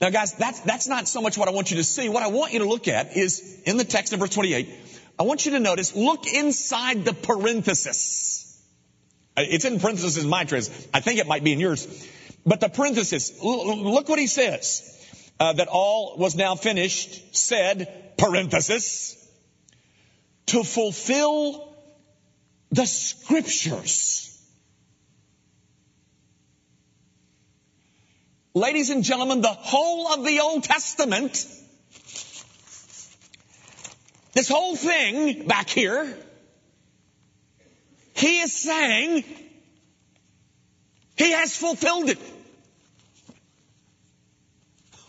Now 0.00 0.10
guys, 0.10 0.34
that's, 0.34 0.60
that's 0.60 0.88
not 0.88 1.06
so 1.06 1.20
much 1.20 1.38
what 1.38 1.48
I 1.48 1.52
want 1.52 1.70
you 1.70 1.76
to 1.78 1.84
see. 1.84 2.08
What 2.08 2.22
I 2.22 2.28
want 2.28 2.52
you 2.52 2.60
to 2.60 2.64
look 2.64 2.88
at 2.88 3.16
is 3.16 3.62
in 3.64 3.76
the 3.76 3.84
text 3.84 4.12
in 4.12 4.18
verse 4.18 4.30
28, 4.30 4.68
I 5.18 5.22
want 5.24 5.46
you 5.46 5.52
to 5.52 5.60
notice, 5.60 5.94
look 5.94 6.26
inside 6.26 7.04
the 7.04 7.12
parenthesis. 7.12 8.60
It's 9.36 9.64
in 9.64 9.78
parenthesis 9.78 10.22
in 10.22 10.28
my 10.28 10.44
trans. 10.44 10.70
I 10.92 11.00
think 11.00 11.20
it 11.20 11.26
might 11.26 11.44
be 11.44 11.52
in 11.52 11.60
yours. 11.60 11.86
But 12.44 12.60
the 12.60 12.68
parenthesis, 12.68 13.40
look 13.42 14.08
what 14.08 14.18
he 14.18 14.26
says. 14.26 14.88
Uh, 15.40 15.52
that 15.54 15.68
all 15.68 16.16
was 16.18 16.36
now 16.36 16.54
finished, 16.54 17.36
said, 17.36 18.16
parenthesis, 18.18 19.21
to 20.46 20.64
fulfill 20.64 21.74
the 22.70 22.86
scriptures. 22.86 24.32
ladies 28.54 28.90
and 28.90 29.02
gentlemen, 29.04 29.40
the 29.40 29.48
whole 29.48 30.12
of 30.12 30.24
the 30.24 30.40
Old 30.40 30.64
Testament, 30.64 31.46
this 34.32 34.48
whole 34.48 34.76
thing 34.76 35.46
back 35.46 35.68
here, 35.68 36.16
he 38.14 38.40
is 38.40 38.52
saying 38.52 39.24
he 41.16 41.32
has 41.32 41.56
fulfilled 41.56 42.10
it. 42.10 42.18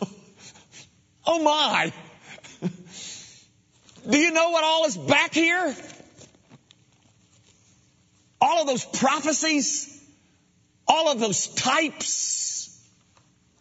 Oh 1.26 1.42
my. 1.42 1.94
Do 4.10 4.18
you 4.18 4.32
know 4.32 4.50
what 4.50 4.64
all 4.64 4.86
is 4.86 4.98
back 4.98 5.34
here? 5.34 5.76
All 8.42 8.62
of 8.62 8.68
those 8.68 8.84
prophecies, 8.84 9.90
all 10.88 11.10
of 11.10 11.20
those 11.20 11.48
types, 11.48 12.78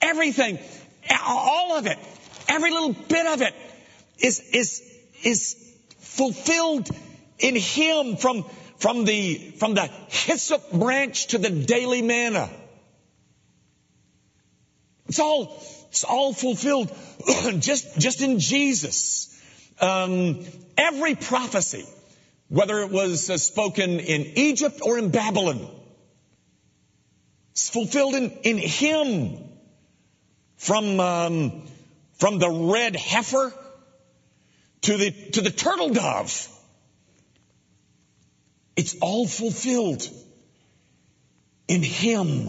everything, 0.01 0.59
all 1.25 1.77
of 1.77 1.87
it, 1.87 1.99
every 2.49 2.71
little 2.73 2.93
bit 2.93 3.27
of 3.27 3.43
it 3.43 3.55
is, 4.19 4.41
is, 4.41 4.83
is 5.23 5.75
fulfilled 6.01 6.89
in 7.39 7.55
Him 7.55 8.17
from, 8.17 8.45
from 8.79 9.05
the, 9.05 9.37
from 9.59 9.75
the 9.75 9.89
hyssop 10.09 10.73
branch 10.73 11.29
to 11.29 11.39
the 11.39 11.51
daily 11.51 12.03
manna. 12.03 12.51
It's 15.07 15.21
all, 15.21 15.63
it's 15.89 16.05
all 16.05 16.33
fulfilled 16.33 16.91
just, 17.61 17.99
just 18.01 18.23
in 18.23 18.41
Jesus. 18.41 19.32
Um, 19.83 20.45
every 20.79 21.17
prophecy, 21.17 21.85
whether 22.49 22.79
it 22.83 22.91
was 22.91 23.29
uh, 23.29 23.37
spoken 23.37 23.99
in 23.99 24.23
Egypt 24.37 24.81
or 24.81 24.97
in 24.97 25.11
Babylon, 25.11 25.69
is 27.57 27.69
fulfilled 27.69 28.15
in, 28.15 28.31
in 28.45 28.59
Him. 28.59 29.39
From, 30.57 31.01
um, 31.01 31.63
from 32.15 32.39
the 32.39 32.49
red 32.49 32.95
heifer 32.95 33.53
to 34.83 34.97
the, 34.97 35.11
to 35.33 35.41
the 35.41 35.51
turtle 35.51 35.91
dove. 35.91 36.49
It's 38.77 38.97
all 39.01 39.27
fulfilled 39.27 40.09
in 41.67 41.83
Him. 41.83 42.49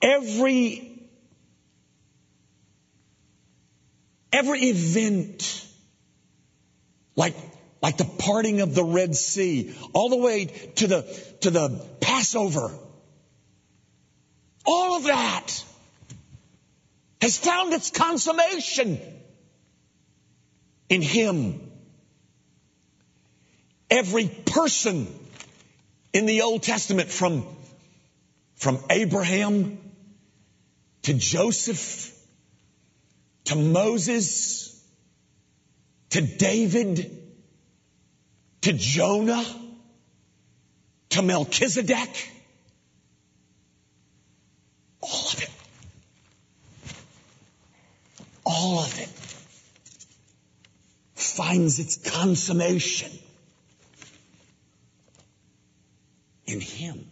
Every 0.00 0.92
Every 4.32 4.60
event, 4.60 5.61
like, 7.16 7.34
like 7.82 7.96
the 7.96 8.04
parting 8.04 8.60
of 8.60 8.74
the 8.74 8.84
Red 8.84 9.14
Sea, 9.14 9.74
all 9.92 10.08
the 10.08 10.16
way 10.16 10.46
to 10.76 10.86
the, 10.86 11.02
to 11.40 11.50
the 11.50 11.84
Passover, 12.00 12.70
all 14.64 14.96
of 14.96 15.04
that 15.04 15.64
has 17.20 17.38
found 17.38 17.72
its 17.72 17.90
consummation 17.90 19.00
in 20.88 21.02
Him. 21.02 21.60
Every 23.90 24.28
person 24.28 25.06
in 26.12 26.26
the 26.26 26.42
Old 26.42 26.62
Testament 26.62 27.10
from, 27.10 27.46
from 28.56 28.78
Abraham 28.90 29.78
to 31.02 31.14
Joseph 31.14 32.16
to 33.44 33.56
Moses, 33.56 34.71
to 36.12 36.20
David, 36.20 37.10
to 38.60 38.72
Jonah, 38.74 39.44
to 41.08 41.22
Melchizedek. 41.22 42.30
All 45.00 45.28
of 45.32 45.42
it. 45.42 45.50
All 48.44 48.78
of 48.80 48.98
it 48.98 49.08
finds 51.14 51.78
its 51.78 51.96
consummation 51.96 53.10
in 56.44 56.60
Him. 56.60 57.06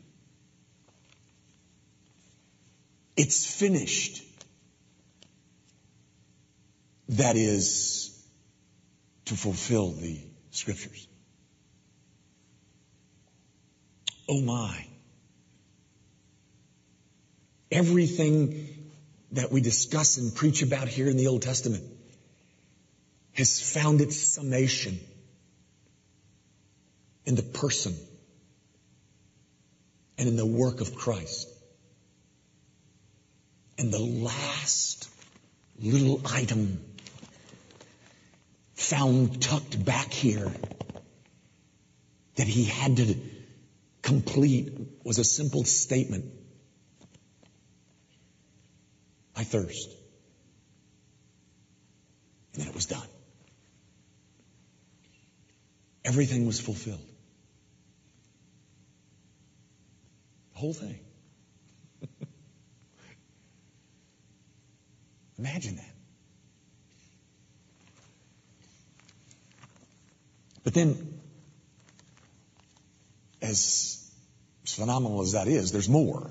It's 3.16 3.46
finished 3.46 4.22
that 7.08 7.36
is 7.36 8.19
to 9.30 9.36
fulfill 9.36 9.92
the 9.92 10.20
scriptures. 10.50 11.06
Oh 14.28 14.40
my. 14.40 14.84
Everything 17.70 18.90
that 19.30 19.52
we 19.52 19.60
discuss 19.60 20.18
and 20.18 20.34
preach 20.34 20.62
about 20.62 20.88
here 20.88 21.08
in 21.08 21.16
the 21.16 21.28
Old 21.28 21.42
Testament 21.42 21.84
has 23.34 23.60
found 23.60 24.00
its 24.00 24.16
summation 24.16 24.98
in 27.24 27.36
the 27.36 27.44
person 27.44 27.94
and 30.18 30.28
in 30.28 30.34
the 30.34 30.44
work 30.44 30.80
of 30.80 30.96
Christ. 30.96 31.48
And 33.78 33.92
the 33.92 34.00
last 34.00 35.08
little 35.78 36.20
item 36.26 36.89
found 38.80 39.42
tucked 39.42 39.84
back 39.84 40.10
here 40.10 40.50
that 42.36 42.46
he 42.46 42.64
had 42.64 42.96
to 42.96 43.14
complete 44.00 44.72
was 45.04 45.18
a 45.18 45.24
simple 45.24 45.64
statement. 45.64 46.24
I 49.36 49.44
thirst. 49.44 49.90
And 52.54 52.62
then 52.62 52.68
it 52.68 52.74
was 52.74 52.86
done. 52.86 53.06
Everything 56.04 56.46
was 56.46 56.58
fulfilled. 56.58 57.06
The 60.54 60.58
whole 60.58 60.72
thing. 60.72 60.98
Imagine 65.38 65.76
that. 65.76 65.99
But 70.62 70.74
then, 70.74 71.20
as 73.40 74.10
phenomenal 74.64 75.22
as 75.22 75.32
that 75.32 75.48
is, 75.48 75.72
there's 75.72 75.88
more 75.88 76.30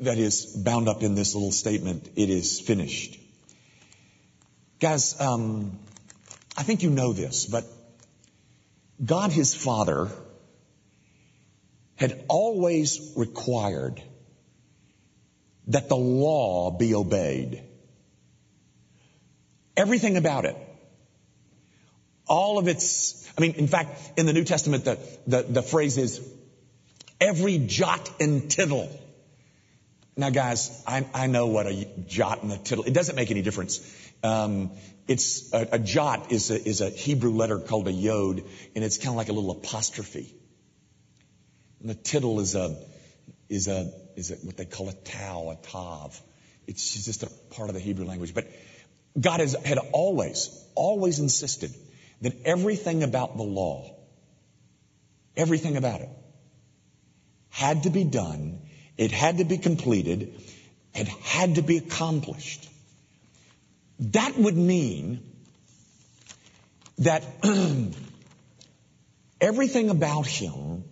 that 0.00 0.18
is 0.18 0.46
bound 0.46 0.88
up 0.88 1.02
in 1.02 1.14
this 1.14 1.34
little 1.34 1.52
statement, 1.52 2.10
it 2.16 2.28
is 2.28 2.60
finished. 2.60 3.20
Guys, 4.80 5.20
um, 5.20 5.78
I 6.56 6.64
think 6.64 6.82
you 6.82 6.90
know 6.90 7.12
this, 7.12 7.46
but 7.46 7.64
God 9.04 9.30
his 9.30 9.54
Father 9.54 10.10
had 11.96 12.24
always 12.28 13.12
required 13.16 14.02
that 15.68 15.88
the 15.88 15.96
law 15.96 16.72
be 16.72 16.94
obeyed. 16.94 17.62
Everything 19.76 20.16
about 20.16 20.46
it 20.46 20.56
all 22.32 22.56
of 22.58 22.66
its, 22.66 23.30
I 23.36 23.42
mean, 23.42 23.56
in 23.56 23.66
fact, 23.66 23.90
in 24.16 24.24
the 24.24 24.32
New 24.32 24.44
Testament, 24.44 24.86
the, 24.86 24.98
the, 25.26 25.42
the 25.42 25.62
phrase 25.62 25.98
is 25.98 26.26
every 27.20 27.58
jot 27.58 28.10
and 28.20 28.50
tittle. 28.50 28.88
Now, 30.16 30.30
guys, 30.30 30.82
I, 30.86 31.06
I 31.12 31.26
know 31.26 31.48
what 31.48 31.66
a 31.66 31.86
jot 32.06 32.42
and 32.42 32.50
a 32.50 32.56
tittle. 32.56 32.84
It 32.84 32.94
doesn't 32.94 33.16
make 33.16 33.30
any 33.30 33.42
difference. 33.42 33.80
Um, 34.22 34.70
it's 35.06 35.52
a, 35.52 35.68
a, 35.72 35.78
jot 35.78 36.32
is 36.32 36.50
a, 36.50 36.68
is 36.68 36.80
a 36.80 36.88
Hebrew 36.88 37.32
letter 37.32 37.58
called 37.58 37.86
a 37.86 37.92
yod, 37.92 38.42
and 38.74 38.82
it's 38.82 38.96
kind 38.96 39.10
of 39.10 39.16
like 39.16 39.28
a 39.28 39.34
little 39.34 39.50
apostrophe. 39.50 40.34
And 41.80 41.90
the 41.90 41.94
tittle 41.94 42.40
is 42.40 42.54
a 42.54 42.78
is 43.50 43.68
a 43.68 43.92
is 44.16 44.30
a, 44.30 44.36
what 44.36 44.56
they 44.56 44.64
call 44.64 44.88
a 44.88 44.94
tau, 44.94 45.50
a 45.50 45.56
tav. 45.56 46.18
It's 46.66 47.04
just 47.04 47.24
a 47.24 47.30
part 47.54 47.68
of 47.68 47.74
the 47.74 47.80
Hebrew 47.80 48.06
language. 48.06 48.32
But 48.32 48.46
God 49.20 49.40
has 49.40 49.54
had 49.64 49.78
always, 49.92 50.64
always 50.74 51.18
insisted 51.18 51.74
that 52.22 52.34
everything 52.44 53.02
about 53.02 53.36
the 53.36 53.42
law, 53.42 53.94
everything 55.36 55.76
about 55.76 56.00
it, 56.00 56.08
had 57.50 57.82
to 57.82 57.90
be 57.90 58.04
done, 58.04 58.60
it 58.96 59.10
had 59.10 59.38
to 59.38 59.44
be 59.44 59.58
completed, 59.58 60.34
it 60.94 61.08
had 61.08 61.56
to 61.56 61.62
be 61.62 61.76
accomplished. 61.76 62.68
That 63.98 64.36
would 64.38 64.56
mean 64.56 65.20
that 66.98 67.24
everything 69.40 69.90
about 69.90 70.26
him 70.26 70.84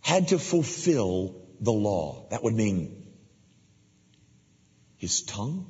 had 0.00 0.28
to 0.28 0.38
fulfill 0.38 1.34
the 1.60 1.72
law. 1.72 2.26
That 2.30 2.42
would 2.42 2.54
mean 2.54 3.06
his 4.96 5.22
tongue. 5.22 5.66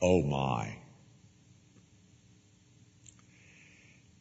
Oh 0.00 0.22
my. 0.22 0.81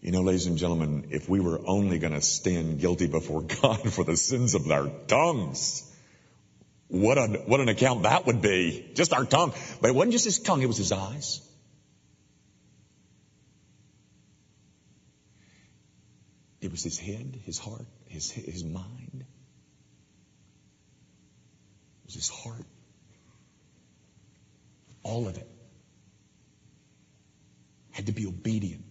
You 0.01 0.11
know, 0.11 0.21
ladies 0.21 0.47
and 0.47 0.57
gentlemen, 0.57 1.09
if 1.11 1.29
we 1.29 1.39
were 1.39 1.61
only 1.63 1.99
going 1.99 2.13
to 2.13 2.21
stand 2.21 2.79
guilty 2.79 3.05
before 3.05 3.43
God 3.61 3.93
for 3.93 4.03
the 4.03 4.17
sins 4.17 4.55
of 4.55 4.69
our 4.69 4.89
tongues, 5.07 5.87
what 6.87 7.19
an, 7.19 7.35
what 7.45 7.59
an 7.59 7.69
account 7.69 8.03
that 8.03 8.25
would 8.25 8.41
be. 8.41 8.91
Just 8.95 9.13
our 9.13 9.25
tongue. 9.25 9.53
But 9.79 9.91
it 9.91 9.93
wasn't 9.95 10.13
just 10.13 10.25
his 10.25 10.39
tongue, 10.39 10.63
it 10.63 10.65
was 10.65 10.77
his 10.77 10.91
eyes. 10.91 11.47
It 16.61 16.71
was 16.71 16.83
his 16.83 16.97
head, 16.99 17.39
his 17.45 17.59
heart, 17.59 17.85
his, 18.07 18.31
his 18.31 18.63
mind. 18.63 19.23
It 22.01 22.05
was 22.05 22.15
his 22.15 22.29
heart. 22.29 22.65
All 25.03 25.27
of 25.27 25.37
it 25.37 25.47
had 27.91 28.07
to 28.07 28.11
be 28.11 28.25
obedient. 28.25 28.90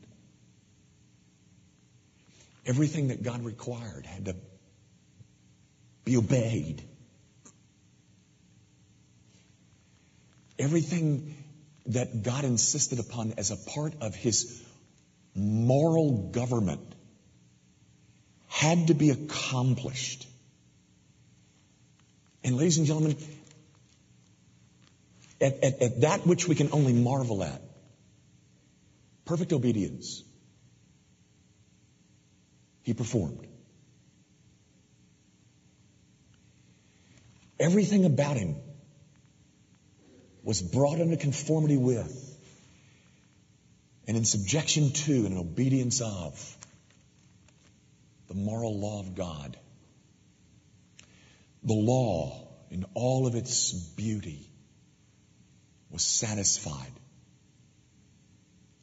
Everything 2.66 3.08
that 3.08 3.22
God 3.22 3.44
required 3.44 4.06
had 4.06 4.26
to 4.26 4.36
be 6.04 6.16
obeyed. 6.16 6.82
Everything 10.58 11.34
that 11.86 12.22
God 12.22 12.44
insisted 12.44 12.98
upon 12.98 13.34
as 13.38 13.50
a 13.50 13.56
part 13.56 13.94
of 14.00 14.14
His 14.14 14.62
moral 15.34 16.30
government 16.30 16.94
had 18.48 18.88
to 18.88 18.94
be 18.94 19.10
accomplished. 19.10 20.26
And 22.44 22.56
ladies 22.56 22.78
and 22.78 22.86
gentlemen, 22.86 23.16
at, 25.40 25.64
at, 25.64 25.82
at 25.82 26.00
that 26.02 26.26
which 26.26 26.46
we 26.46 26.54
can 26.54 26.70
only 26.72 26.92
marvel 26.92 27.42
at, 27.42 27.62
perfect 29.24 29.52
obedience, 29.52 30.22
he 32.82 32.94
performed. 32.94 33.46
Everything 37.58 38.04
about 38.04 38.36
him 38.36 38.56
was 40.42 40.62
brought 40.62 40.98
into 40.98 41.16
conformity 41.16 41.76
with 41.76 42.26
and 44.06 44.16
in 44.16 44.24
subjection 44.24 44.90
to 44.92 45.12
and 45.12 45.26
in 45.34 45.38
obedience 45.38 46.00
of 46.00 46.56
the 48.28 48.34
moral 48.34 48.78
law 48.78 49.00
of 49.00 49.14
God. 49.14 49.56
The 51.62 51.74
law, 51.74 52.48
in 52.70 52.86
all 52.94 53.26
of 53.26 53.34
its 53.34 53.72
beauty, 53.72 54.50
was 55.90 56.02
satisfied 56.02 56.92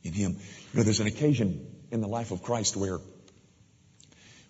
in 0.04 0.14
him. 0.14 0.38
You 0.74 0.78
know, 0.78 0.84
there's 0.84 1.00
an 1.00 1.08
occasion 1.08 1.66
in 1.92 2.02
the 2.02 2.08
life 2.08 2.32
of 2.32 2.44
Christ 2.44 2.76
where, 2.76 3.00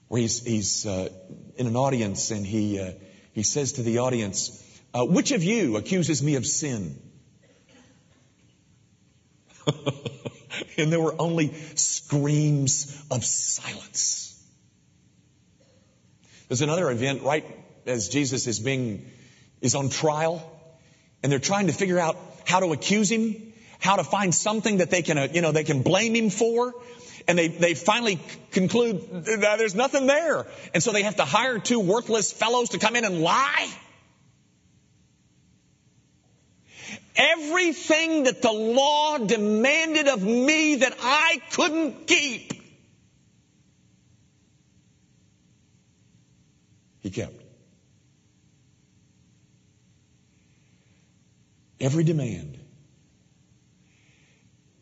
where 0.08 0.22
he's, 0.22 0.43
he's 0.43 0.86
uh, 0.86 1.10
in 1.56 1.67
an 1.67 1.76
audience 1.76 2.32
and 2.32 2.46
he, 2.46 2.80
uh, 2.80 2.91
he 3.34 3.43
says 3.43 3.74
to 3.74 3.84
the 3.84 4.00
audience, 4.00 4.63
uh, 4.93 5.06
which 5.06 5.32
of 5.32 5.43
you 5.43 5.78
accuses 5.78 6.24
me 6.24 6.36
of 6.36 6.46
sin? 6.46 7.00
and 10.78 10.91
there 10.91 11.00
were 11.00 11.15
only 11.20 11.54
screams 11.76 13.04
of 13.12 13.24
silence. 13.26 14.41
There's 16.48 16.62
another 16.62 16.89
event 16.89 17.24
right 17.24 17.46
as 17.86 18.10
Jesus 18.10 18.48
is 18.48 18.60
being, 18.60 19.10
is 19.62 19.76
on 19.76 19.89
trial 19.89 20.54
and 21.22 21.32
they're 21.32 21.39
trying 21.39 21.67
to 21.67 21.74
figure 21.74 22.00
out 22.00 22.17
how 22.46 22.60
to 22.62 22.72
accuse 22.72 23.12
him, 23.12 23.54
how 23.80 23.98
to 23.98 24.04
find 24.04 24.34
something 24.34 24.78
that 24.78 24.89
they 24.89 25.02
can, 25.02 25.17
uh, 25.17 25.28
you 25.32 25.41
know, 25.41 25.52
they 25.52 25.63
can 25.63 25.82
blame 25.82 26.15
him 26.15 26.30
for. 26.30 26.74
And 27.28 27.38
they, 27.38 27.50
they 27.50 27.74
finally 27.74 28.20
conclude 28.52 29.26
there's 29.26 29.76
nothing 29.76 30.08
there. 30.08 30.46
And 30.74 30.82
so 30.82 30.94
they 30.94 31.04
have 31.04 31.18
to 31.18 31.26
hire 31.26 31.60
two 31.60 31.80
worthless 31.80 32.32
fellows 32.32 32.70
to 32.70 32.80
come 32.80 32.96
in 32.96 33.04
and 33.04 33.22
lie. 33.22 33.70
Everything 37.16 38.24
that 38.24 38.42
the 38.42 38.52
law 38.52 39.18
demanded 39.18 40.08
of 40.08 40.24
me 40.24 40.76
that 40.76 40.96
I 41.02 41.42
couldn't 41.52 42.08
keep. 42.08 42.54
He 47.02 47.10
kept. 47.10 47.42
Every 51.80 52.04
demand, 52.04 52.58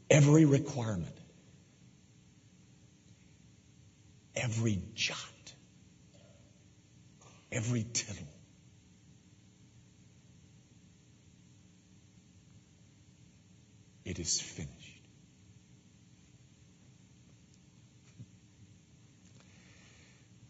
every 0.09 0.45
requirement, 0.45 1.14
every 4.35 4.81
jot, 4.93 5.17
every 7.51 7.85
tittle. 7.93 8.27
It 14.03 14.19
is 14.19 14.39
finished. 14.39 14.71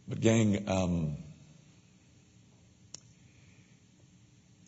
But, 0.08 0.22
gang, 0.22 0.70
um, 0.70 1.18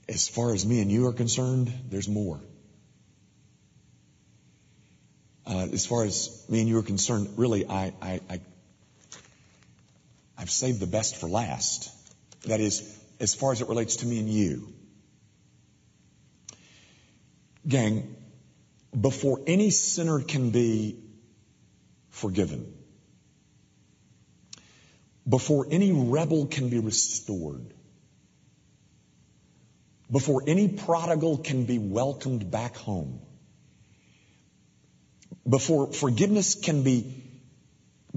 as 0.09 0.27
far 0.27 0.53
as 0.53 0.65
me 0.65 0.81
and 0.81 0.91
you 0.91 1.07
are 1.07 1.13
concerned, 1.13 1.71
there's 1.89 2.07
more. 2.07 2.39
Uh, 5.45 5.67
as 5.71 5.85
far 5.85 6.03
as 6.05 6.43
me 6.49 6.59
and 6.59 6.67
you 6.67 6.77
are 6.79 6.83
concerned, 6.83 7.33
really, 7.37 7.67
I, 7.67 7.93
I, 8.01 8.19
I, 8.29 8.41
I've 10.47 10.51
saved 10.51 10.79
the 10.79 10.87
best 10.87 11.17
for 11.17 11.27
last. 11.27 11.91
That 12.45 12.61
is, 12.61 12.97
as 13.19 13.35
far 13.35 13.51
as 13.51 13.59
it 13.59 13.67
relates 13.67 13.97
to 13.97 14.05
me 14.05 14.17
and 14.19 14.29
you. 14.29 14.73
Gang, 17.67 18.15
before 18.97 19.41
any 19.45 19.71
sinner 19.71 20.21
can 20.21 20.51
be 20.51 21.03
forgiven, 22.11 22.73
before 25.27 25.67
any 25.69 25.91
rebel 25.91 26.45
can 26.45 26.69
be 26.69 26.79
restored, 26.79 27.73
before 30.09 30.43
any 30.47 30.69
prodigal 30.69 31.39
can 31.39 31.65
be 31.65 31.77
welcomed 31.77 32.49
back 32.49 32.77
home, 32.77 33.19
before 35.45 35.91
forgiveness 35.91 36.55
can 36.55 36.83
be, 36.83 37.26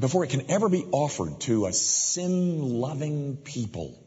before 0.00 0.24
it 0.24 0.30
can 0.30 0.50
ever 0.50 0.68
be 0.68 0.84
offered 0.90 1.40
to 1.42 1.66
a 1.66 1.72
sin 1.72 2.80
loving 2.80 3.36
people, 3.36 4.02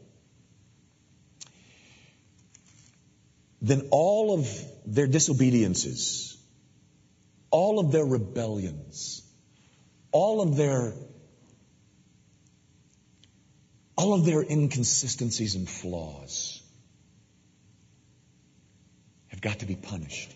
then 3.62 3.88
all 3.92 4.34
of 4.34 4.48
their 4.84 5.06
disobediences, 5.06 6.36
all 7.50 7.78
of 7.78 7.92
their 7.92 8.04
rebellions, 8.04 9.22
all 10.10 10.42
of 10.42 10.56
their 10.56 10.92
all 13.96 14.12
of 14.14 14.24
their 14.26 14.42
inconsistencies 14.42 15.54
and 15.54 15.68
flaws 15.68 16.60
have 19.28 19.40
got 19.40 19.60
to 19.60 19.66
be 19.66 19.76
punished. 19.76 20.34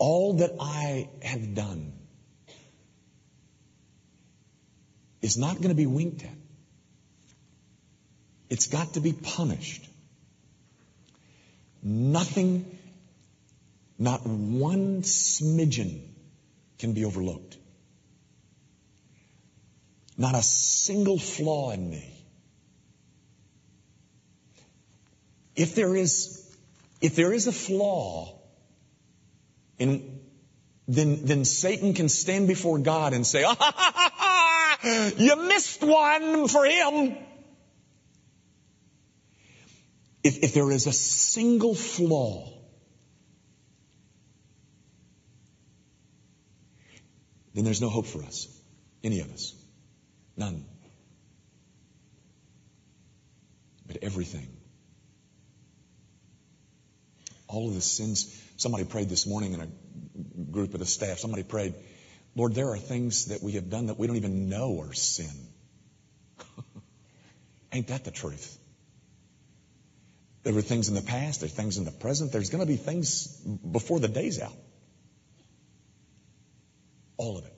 All 0.00 0.32
that 0.38 0.56
I 0.58 1.08
have 1.22 1.54
done 1.54 1.92
is 5.22 5.36
not 5.38 5.56
going 5.56 5.68
to 5.68 5.74
be 5.74 5.86
winked 5.86 6.24
at. 6.24 6.38
It's 8.48 8.66
got 8.66 8.94
to 8.94 9.00
be 9.00 9.12
punished. 9.12 9.88
Nothing, 11.82 12.78
not 13.98 14.26
one 14.26 15.02
smidgen 15.02 16.00
can 16.78 16.94
be 16.94 17.04
overlooked. 17.04 17.56
Not 20.16 20.34
a 20.34 20.42
single 20.42 21.18
flaw 21.18 21.70
in 21.70 21.88
me 21.88 22.20
If 25.60 25.74
there 25.74 25.94
is, 25.94 26.42
if 27.02 27.16
there 27.16 27.34
is 27.34 27.46
a 27.46 27.52
flaw, 27.52 28.39
in, 29.80 30.20
then, 30.86 31.24
then 31.24 31.44
Satan 31.44 31.94
can 31.94 32.08
stand 32.08 32.46
before 32.46 32.78
God 32.78 33.14
and 33.14 33.26
say, 33.26 33.42
ah, 33.44 33.56
ha, 33.58 33.72
ha, 33.74 34.12
ha, 34.14 35.12
you 35.16 35.36
missed 35.36 35.82
one 35.82 36.46
for 36.48 36.64
him. 36.66 37.16
If, 40.22 40.44
if 40.44 40.54
there 40.54 40.70
is 40.70 40.86
a 40.86 40.92
single 40.92 41.74
flaw, 41.74 42.52
then 47.54 47.64
there's 47.64 47.80
no 47.80 47.88
hope 47.88 48.06
for 48.06 48.22
us. 48.22 48.46
Any 49.02 49.20
of 49.20 49.32
us. 49.32 49.54
None. 50.36 50.66
But 53.86 53.98
everything 54.02 54.60
all 57.50 57.68
of 57.68 57.74
the 57.74 57.80
sins. 57.80 58.40
Somebody 58.60 58.84
prayed 58.84 59.08
this 59.08 59.26
morning 59.26 59.54
in 59.54 59.60
a 59.62 59.68
group 60.52 60.74
of 60.74 60.80
the 60.80 60.86
staff, 60.86 61.18
somebody 61.18 61.42
prayed, 61.42 61.72
Lord, 62.36 62.54
there 62.54 62.68
are 62.68 62.76
things 62.76 63.28
that 63.28 63.42
we 63.42 63.52
have 63.52 63.70
done 63.70 63.86
that 63.86 63.98
we 63.98 64.06
don't 64.06 64.16
even 64.16 64.50
know 64.50 64.82
are 64.82 64.92
sin. 64.92 65.32
Ain't 67.72 67.86
that 67.86 68.04
the 68.04 68.10
truth? 68.10 68.58
There 70.42 70.52
were 70.52 70.60
things 70.60 70.90
in 70.90 70.94
the 70.94 71.00
past, 71.00 71.40
there's 71.40 71.54
things 71.54 71.78
in 71.78 71.86
the 71.86 71.90
present, 71.90 72.32
there's 72.32 72.50
going 72.50 72.60
to 72.60 72.66
be 72.66 72.76
things 72.76 73.28
before 73.78 73.98
the 73.98 74.08
day's 74.08 74.38
out. 74.38 74.52
All 77.16 77.38
of 77.38 77.46
it. 77.46 77.54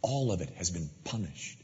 All 0.00 0.32
of 0.32 0.40
it 0.40 0.54
has 0.56 0.70
been 0.70 0.88
punished. 1.04 1.60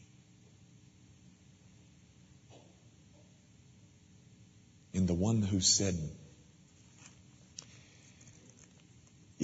In 4.92 5.06
the 5.06 5.14
one 5.14 5.40
who 5.40 5.60
said, 5.60 5.94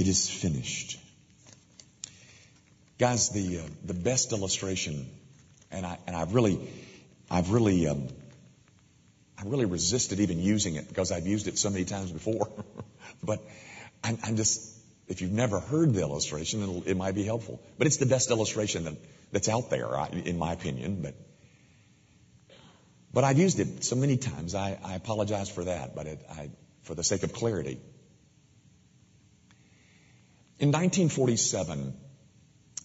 It 0.00 0.08
is 0.08 0.30
finished. 0.30 0.98
Guys, 2.98 3.28
the, 3.28 3.58
uh, 3.58 3.62
the 3.84 3.92
best 3.92 4.32
illustration, 4.32 5.06
and 5.70 5.84
I, 5.84 5.98
and 6.06 6.16
I've 6.16 6.32
really, 6.32 6.58
I've 7.30 7.50
really, 7.50 7.86
um, 7.86 8.08
I 9.36 9.42
really 9.44 9.66
resisted 9.66 10.18
even 10.20 10.40
using 10.40 10.76
it 10.76 10.88
because 10.88 11.12
I've 11.12 11.26
used 11.26 11.48
it 11.48 11.58
so 11.58 11.68
many 11.68 11.84
times 11.84 12.10
before. 12.12 12.48
but 13.22 13.40
I'm, 14.02 14.16
I'm, 14.24 14.36
just, 14.36 14.74
if 15.06 15.20
you've 15.20 15.32
never 15.32 15.60
heard 15.60 15.92
the 15.92 16.00
illustration, 16.00 16.82
it 16.86 16.96
might 16.96 17.14
be 17.14 17.24
helpful. 17.24 17.60
But 17.76 17.86
it's 17.86 17.98
the 17.98 18.06
best 18.06 18.30
illustration 18.30 18.84
that, 18.84 18.94
that's 19.32 19.50
out 19.50 19.68
there, 19.68 19.90
in 20.12 20.38
my 20.38 20.54
opinion. 20.54 21.02
But, 21.02 21.14
but 23.12 23.24
I've 23.24 23.38
used 23.38 23.60
it 23.60 23.84
so 23.84 23.96
many 23.96 24.16
times. 24.16 24.54
I, 24.54 24.78
I 24.82 24.94
apologize 24.94 25.50
for 25.50 25.64
that, 25.64 25.94
but 25.94 26.06
it, 26.06 26.24
I, 26.30 26.48
for 26.84 26.94
the 26.94 27.04
sake 27.04 27.22
of 27.22 27.34
clarity. 27.34 27.80
In 30.60 30.72
1947, 30.72 31.94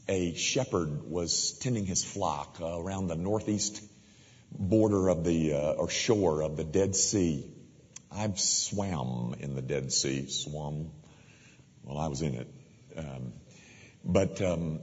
a 0.08 0.34
shepherd 0.36 1.12
was 1.12 1.60
tending 1.60 1.86
his 1.86 2.06
flock 2.06 2.60
uh, 2.62 2.80
around 2.80 3.08
the 3.08 3.18
northeast 3.18 3.84
border 4.50 5.10
of 5.10 5.26
the, 5.26 5.52
uh, 5.52 5.72
or 5.74 5.90
shore 5.90 6.42
of 6.42 6.56
the 6.56 6.64
Dead 6.64 6.96
Sea. 6.96 7.46
I've 8.10 8.40
swam 8.40 9.36
in 9.42 9.56
the 9.56 9.62
Dead 9.62 9.92
Sea, 9.92 10.30
swum. 10.30 10.90
Well, 11.84 11.98
I 11.98 12.08
was 12.08 12.22
in 12.22 12.36
it. 12.36 12.48
Um, 12.96 13.34
but 14.06 14.42
um, 14.42 14.80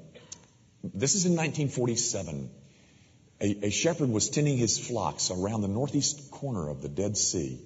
this 0.84 1.14
is 1.14 1.24
in 1.24 1.32
1947. 1.32 2.50
A, 3.40 3.68
a 3.68 3.70
shepherd 3.70 4.10
was 4.10 4.28
tending 4.28 4.58
his 4.58 4.78
flocks 4.78 5.30
around 5.30 5.62
the 5.62 5.68
northeast 5.68 6.30
corner 6.30 6.68
of 6.68 6.82
the 6.82 6.90
Dead 6.90 7.16
Sea, 7.16 7.58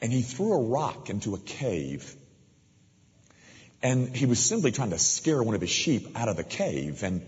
and 0.00 0.10
he 0.10 0.22
threw 0.22 0.54
a 0.54 0.62
rock 0.68 1.10
into 1.10 1.34
a 1.34 1.38
cave. 1.38 2.16
And 3.82 4.14
he 4.14 4.26
was 4.26 4.38
simply 4.38 4.70
trying 4.70 4.90
to 4.90 4.98
scare 4.98 5.42
one 5.42 5.54
of 5.54 5.60
his 5.60 5.70
sheep 5.70 6.16
out 6.16 6.28
of 6.28 6.36
the 6.36 6.44
cave. 6.44 7.02
And 7.02 7.22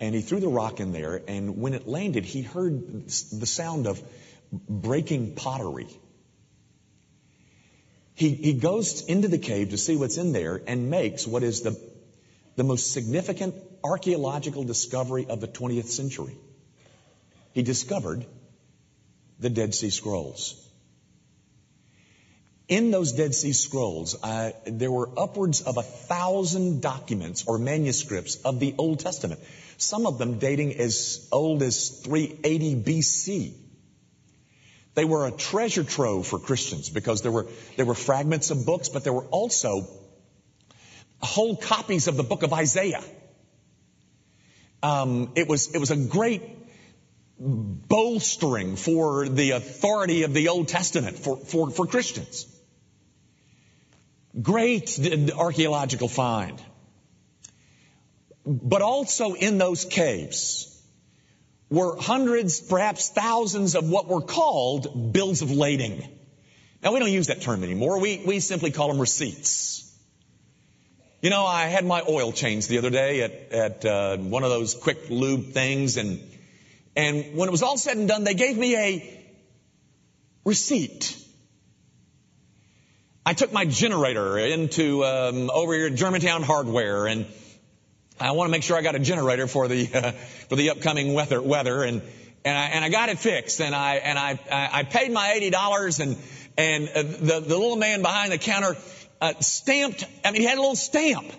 and 0.00 0.14
he 0.14 0.22
threw 0.22 0.40
the 0.40 0.48
rock 0.48 0.80
in 0.80 0.92
there, 0.92 1.20
and 1.28 1.58
when 1.58 1.74
it 1.74 1.86
landed, 1.86 2.24
he 2.24 2.40
heard 2.40 3.06
the 3.06 3.46
sound 3.46 3.86
of 3.86 4.02
breaking 4.50 5.34
pottery. 5.34 5.88
He, 8.14 8.30
he 8.30 8.54
goes 8.54 9.04
into 9.04 9.28
the 9.28 9.38
cave 9.38 9.70
to 9.70 9.78
see 9.78 9.96
what's 9.96 10.16
in 10.16 10.32
there 10.32 10.60
and 10.66 10.90
makes 10.90 11.26
what 11.26 11.42
is 11.42 11.60
the, 11.60 11.78
the 12.56 12.64
most 12.64 12.92
significant 12.92 13.54
archaeological 13.84 14.64
discovery 14.64 15.26
of 15.28 15.40
the 15.40 15.48
20th 15.48 15.86
century. 15.86 16.36
He 17.52 17.62
discovered 17.62 18.24
the 19.38 19.50
Dead 19.50 19.74
Sea 19.74 19.90
Scrolls. 19.90 20.66
In 22.70 22.90
those 22.90 23.12
Dead 23.12 23.34
Sea 23.34 23.52
Scrolls, 23.52 24.16
uh, 24.22 24.52
there 24.64 24.90
were 24.90 25.10
upwards 25.18 25.60
of 25.60 25.76
a 25.76 25.82
thousand 25.82 26.80
documents 26.80 27.44
or 27.46 27.58
manuscripts 27.58 28.36
of 28.36 28.60
the 28.60 28.74
Old 28.78 29.00
Testament 29.00 29.40
some 29.82 30.06
of 30.06 30.18
them 30.18 30.38
dating 30.38 30.76
as 30.76 31.26
old 31.32 31.62
as 31.62 31.88
380 31.88 32.76
BC. 32.76 33.54
They 34.94 35.04
were 35.04 35.26
a 35.26 35.30
treasure 35.30 35.84
trove 35.84 36.26
for 36.26 36.38
Christians 36.38 36.90
because 36.90 37.22
there 37.22 37.32
were, 37.32 37.46
there 37.76 37.86
were 37.86 37.94
fragments 37.94 38.50
of 38.50 38.66
books, 38.66 38.88
but 38.88 39.04
there 39.04 39.12
were 39.12 39.26
also 39.26 39.88
whole 41.22 41.56
copies 41.56 42.08
of 42.08 42.16
the 42.16 42.22
book 42.22 42.42
of 42.42 42.52
Isaiah. 42.52 43.02
Um, 44.82 45.32
it 45.34 45.48
was, 45.48 45.74
it 45.74 45.78
was 45.78 45.90
a 45.90 45.96
great 45.96 46.42
bolstering 47.38 48.76
for 48.76 49.28
the 49.28 49.52
authority 49.52 50.24
of 50.24 50.34
the 50.34 50.48
Old 50.48 50.68
Testament 50.68 51.18
for, 51.18 51.36
for, 51.36 51.70
for 51.70 51.86
Christians. 51.86 52.46
Great 54.40 54.98
archaeological 55.36 56.08
find. 56.08 56.60
But 58.46 58.82
also 58.82 59.34
in 59.34 59.58
those 59.58 59.84
caves 59.84 60.66
were 61.68 61.96
hundreds, 61.96 62.60
perhaps 62.60 63.08
thousands 63.08 63.74
of 63.74 63.88
what 63.88 64.08
were 64.08 64.20
called 64.20 65.12
bills 65.12 65.42
of 65.42 65.50
lading. 65.50 66.02
Now 66.82 66.92
we 66.92 67.00
don't 67.00 67.12
use 67.12 67.26
that 67.26 67.42
term 67.42 67.62
anymore. 67.62 68.00
We, 68.00 68.22
we 68.24 68.40
simply 68.40 68.70
call 68.70 68.88
them 68.88 68.98
receipts. 68.98 69.86
You 71.20 71.30
know, 71.30 71.44
I 71.44 71.66
had 71.66 71.84
my 71.84 72.02
oil 72.08 72.32
changed 72.32 72.68
the 72.70 72.78
other 72.78 72.90
day 72.90 73.22
at, 73.22 73.52
at 73.52 73.84
uh, 73.84 74.16
one 74.16 74.42
of 74.42 74.50
those 74.50 74.74
quick 74.74 75.10
lube 75.10 75.52
things 75.52 75.96
and, 75.96 76.20
and 76.96 77.36
when 77.36 77.48
it 77.48 77.52
was 77.52 77.62
all 77.62 77.76
said 77.76 77.96
and 77.96 78.08
done, 78.08 78.24
they 78.24 78.34
gave 78.34 78.56
me 78.56 78.76
a 78.76 79.24
receipt. 80.44 81.16
I 83.24 83.34
took 83.34 83.52
my 83.52 83.66
generator 83.66 84.38
into 84.38 85.04
um, 85.04 85.50
over 85.50 85.74
here 85.74 85.86
at 85.86 85.94
Germantown 85.94 86.42
Hardware 86.42 87.06
and 87.06 87.26
I 88.18 88.32
want 88.32 88.48
to 88.48 88.50
make 88.50 88.62
sure 88.62 88.76
I 88.76 88.82
got 88.82 88.94
a 88.94 88.98
generator 88.98 89.46
for 89.46 89.68
the 89.68 89.88
uh, 89.92 90.12
for 90.48 90.56
the 90.56 90.70
upcoming 90.70 91.12
weather 91.12 91.40
weather 91.40 91.82
and 91.82 92.02
and 92.44 92.56
I 92.56 92.64
and 92.66 92.84
I 92.84 92.88
got 92.88 93.10
it 93.10 93.18
fixed 93.18 93.60
and 93.60 93.74
I 93.74 93.96
and 93.96 94.18
I 94.18 94.38
I 94.50 94.82
paid 94.84 95.12
my 95.12 95.32
eighty 95.32 95.50
dollars 95.50 96.00
and 96.00 96.16
and 96.56 96.88
uh, 96.88 97.02
the 97.02 97.40
the 97.46 97.58
little 97.58 97.76
man 97.76 98.00
behind 98.00 98.32
the 98.32 98.38
counter 98.38 98.76
uh, 99.20 99.34
stamped. 99.40 100.04
I 100.24 100.30
mean, 100.30 100.40
he 100.40 100.46
had 100.46 100.56
a 100.56 100.60
little 100.60 100.76
stamp, 100.76 101.30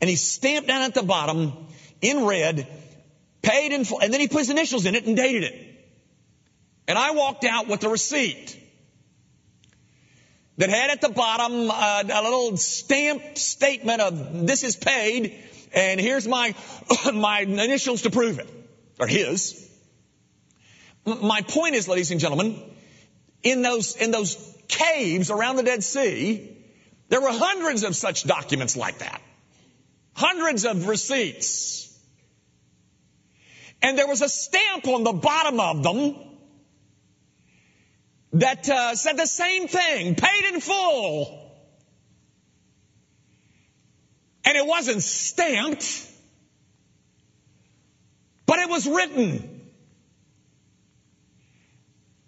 and 0.00 0.10
he 0.10 0.16
stamped 0.16 0.66
down 0.66 0.82
at 0.82 0.94
the 0.94 1.04
bottom 1.04 1.52
in 2.00 2.24
red, 2.24 2.66
paid 3.42 3.72
in 3.72 3.86
and 4.02 4.12
then 4.12 4.20
he 4.20 4.26
put 4.26 4.38
his 4.38 4.50
initials 4.50 4.84
in 4.84 4.96
it 4.96 5.06
and 5.06 5.16
dated 5.16 5.44
it. 5.44 5.64
And 6.88 6.98
I 6.98 7.12
walked 7.12 7.44
out 7.44 7.68
with 7.68 7.80
the 7.80 7.88
receipt 7.88 8.57
that 10.58 10.70
had 10.70 10.90
at 10.90 11.00
the 11.00 11.08
bottom 11.08 11.70
uh, 11.70 12.02
a 12.02 12.22
little 12.22 12.56
stamped 12.56 13.38
statement 13.38 14.00
of 14.00 14.46
this 14.46 14.62
is 14.62 14.76
paid 14.76 15.44
and 15.72 16.00
here's 16.00 16.26
my, 16.26 16.54
my 17.14 17.40
initials 17.40 18.02
to 18.02 18.10
prove 18.10 18.38
it, 18.38 18.48
or 18.98 19.06
his. 19.06 19.64
My 21.04 21.42
point 21.42 21.74
is, 21.74 21.88
ladies 21.88 22.10
and 22.10 22.20
gentlemen, 22.20 22.60
in 23.42 23.62
those, 23.62 23.96
in 23.96 24.10
those 24.10 24.36
caves 24.68 25.30
around 25.30 25.56
the 25.56 25.62
Dead 25.62 25.82
Sea, 25.82 26.56
there 27.08 27.20
were 27.20 27.32
hundreds 27.32 27.84
of 27.84 27.96
such 27.96 28.24
documents 28.24 28.76
like 28.76 28.98
that. 28.98 29.22
Hundreds 30.14 30.64
of 30.64 30.88
receipts. 30.88 31.86
And 33.80 33.96
there 33.96 34.08
was 34.08 34.20
a 34.20 34.28
stamp 34.28 34.86
on 34.88 35.04
the 35.04 35.12
bottom 35.12 35.60
of 35.60 35.82
them 35.82 36.16
that 38.40 38.68
uh, 38.68 38.94
said 38.94 39.16
the 39.16 39.26
same 39.26 39.68
thing, 39.68 40.14
paid 40.14 40.54
in 40.54 40.60
full. 40.60 41.44
And 44.44 44.56
it 44.56 44.66
wasn't 44.66 45.02
stamped, 45.02 46.06
but 48.46 48.58
it 48.58 48.68
was 48.68 48.86
written. 48.86 49.60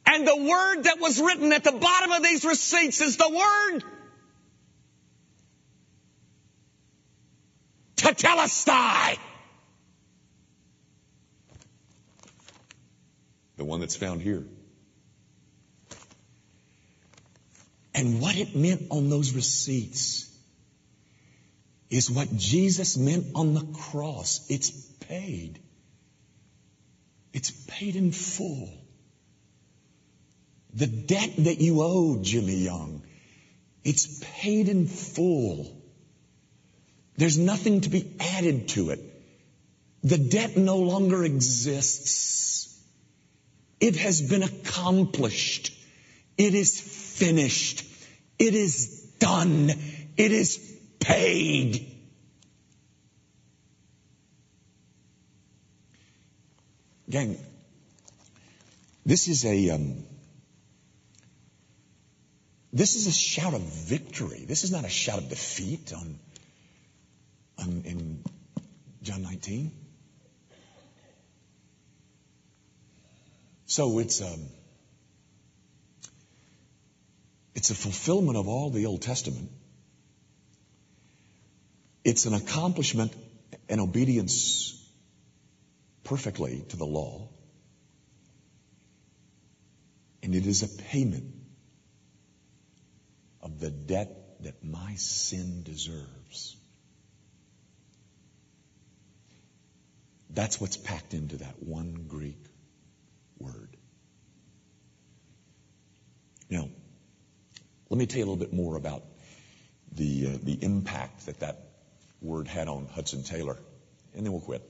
And 0.06 0.26
the 0.26 0.36
word 0.36 0.82
that 0.84 0.98
was 1.00 1.20
written 1.20 1.52
at 1.52 1.64
the 1.64 1.72
bottom 1.72 2.12
of 2.12 2.22
these 2.22 2.44
receipts 2.44 3.00
is 3.00 3.16
the 3.16 3.28
word 3.30 3.84
Tetelestai. 7.96 9.18
The 13.56 13.64
one 13.64 13.80
that's 13.80 13.96
found 13.96 14.22
here. 14.22 14.44
And 17.94 18.20
what 18.20 18.36
it 18.36 18.54
meant 18.54 18.86
on 18.90 19.10
those 19.10 19.34
receipts 19.34 20.26
is 21.90 22.10
what 22.10 22.34
Jesus 22.36 22.96
meant 22.96 23.26
on 23.34 23.54
the 23.54 23.66
cross. 23.74 24.46
It's 24.48 24.70
paid. 24.70 25.58
It's 27.32 27.50
paid 27.50 27.96
in 27.96 28.12
full. 28.12 28.70
The 30.72 30.86
debt 30.86 31.30
that 31.38 31.60
you 31.60 31.82
owe, 31.82 32.18
Jimmy 32.22 32.58
Young, 32.58 33.02
it's 33.82 34.22
paid 34.22 34.68
in 34.68 34.86
full. 34.86 35.76
There's 37.16 37.38
nothing 37.38 37.80
to 37.82 37.88
be 37.88 38.14
added 38.20 38.68
to 38.68 38.90
it. 38.90 39.00
The 40.02 40.18
debt 40.18 40.56
no 40.56 40.78
longer 40.78 41.24
exists. 41.24 42.78
It 43.80 43.96
has 43.96 44.22
been 44.22 44.42
accomplished. 44.42 45.72
It 46.38 46.54
is 46.54 46.80
finished. 47.20 47.84
It 48.38 48.54
is 48.54 49.02
done. 49.18 49.70
It 50.16 50.32
is 50.32 50.58
paid. 50.98 51.86
Gang, 57.08 57.36
this 59.04 59.28
is 59.28 59.44
a 59.44 59.70
um, 59.70 60.04
this 62.72 62.94
is 62.94 63.06
a 63.06 63.12
shout 63.12 63.52
of 63.52 63.60
victory. 63.60 64.44
This 64.46 64.64
is 64.64 64.70
not 64.70 64.84
a 64.84 64.88
shout 64.88 65.18
of 65.18 65.28
defeat 65.28 65.92
on, 65.92 66.18
on 67.58 67.82
in 67.84 68.24
John 69.02 69.22
19. 69.22 69.72
So 73.66 73.98
it's 73.98 74.22
um, 74.22 74.46
it's 77.54 77.70
a 77.70 77.74
fulfillment 77.74 78.36
of 78.36 78.48
all 78.48 78.70
the 78.70 78.86
Old 78.86 79.02
Testament. 79.02 79.50
It's 82.04 82.24
an 82.26 82.34
accomplishment 82.34 83.12
and 83.68 83.80
obedience 83.80 84.76
perfectly 86.04 86.64
to 86.68 86.76
the 86.76 86.86
law. 86.86 87.28
And 90.22 90.34
it 90.34 90.46
is 90.46 90.62
a 90.62 90.68
payment 90.68 91.34
of 93.42 93.58
the 93.58 93.70
debt 93.70 94.42
that 94.42 94.64
my 94.64 94.94
sin 94.96 95.62
deserves. 95.62 96.56
That's 100.30 100.60
what's 100.60 100.76
packed 100.76 101.14
into 101.14 101.38
that 101.38 101.62
one 101.62 102.06
Greek 102.08 102.38
word. 103.38 103.76
Now, 106.48 106.68
let 107.90 107.98
me 107.98 108.06
tell 108.06 108.18
you 108.18 108.24
a 108.24 108.28
little 108.30 108.44
bit 108.44 108.52
more 108.52 108.76
about 108.76 109.02
the, 109.92 110.28
uh, 110.28 110.38
the 110.42 110.58
impact 110.62 111.26
that 111.26 111.40
that 111.40 111.58
word 112.22 112.46
had 112.46 112.68
on 112.68 112.86
Hudson 112.86 113.24
Taylor, 113.24 113.58
and 114.14 114.24
then 114.24 114.32
we'll 114.32 114.40
quit. 114.40 114.62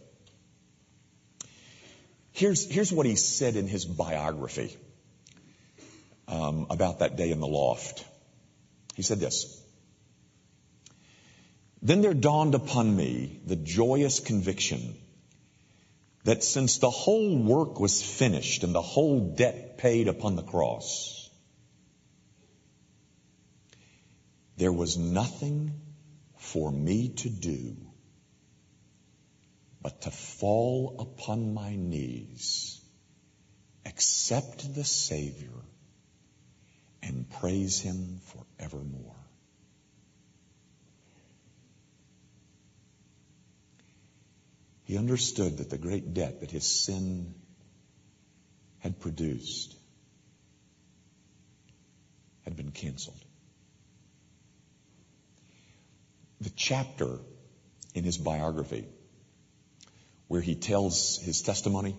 Here's, 2.33 2.65
here's 2.65 2.91
what 2.91 3.05
he 3.05 3.17
said 3.17 3.57
in 3.57 3.67
his 3.67 3.85
biography 3.85 4.75
um, 6.29 6.67
about 6.71 7.01
that 7.01 7.17
day 7.17 7.31
in 7.31 7.41
the 7.41 7.47
loft. 7.47 8.05
He 8.95 9.03
said 9.03 9.21
this. 9.21 9.61
Then 11.83 12.01
there 12.01 12.15
dawned 12.15 12.55
upon 12.55 12.95
me 12.95 13.41
the 13.45 13.57
joyous 13.57 14.21
conviction 14.21 14.95
that 16.25 16.43
since 16.45 16.79
the 16.79 16.91
whole 16.91 17.37
work 17.37 17.81
was 17.81 18.03
finished 18.03 18.65
and 18.65 18.75
the 18.75 18.83
whole 18.83 19.21
debt 19.21 19.79
paid 19.79 20.09
upon 20.09 20.37
the 20.37 20.43
cross, 20.43 21.20
there 24.61 24.71
was 24.71 24.99
nothing 24.99 25.73
for 26.37 26.71
me 26.71 27.09
to 27.09 27.31
do 27.31 27.75
but 29.81 30.03
to 30.03 30.11
fall 30.11 30.97
upon 30.99 31.55
my 31.55 31.75
knees, 31.75 32.79
accept 33.87 34.75
the 34.75 34.85
Savior, 34.85 35.63
and 37.03 37.31
praise 37.31 37.81
Him 37.81 38.21
forevermore. 38.27 39.17
He 44.85 44.99
understood 44.99 45.57
that 45.57 45.71
the 45.71 45.79
great 45.79 46.13
debt 46.13 46.41
that 46.41 46.51
his 46.51 46.67
sin 46.67 47.35
had 48.81 49.01
produced 49.01 49.75
had 52.45 52.57
been 52.57 52.73
canceled. 52.73 53.20
The 56.41 56.51
chapter 56.51 57.19
in 57.95 58.05
his 58.05 58.17
biography 58.17 58.87
where 60.29 60.41
he 60.41 60.55
tells 60.55 61.19
his 61.19 61.43
testimony, 61.43 61.97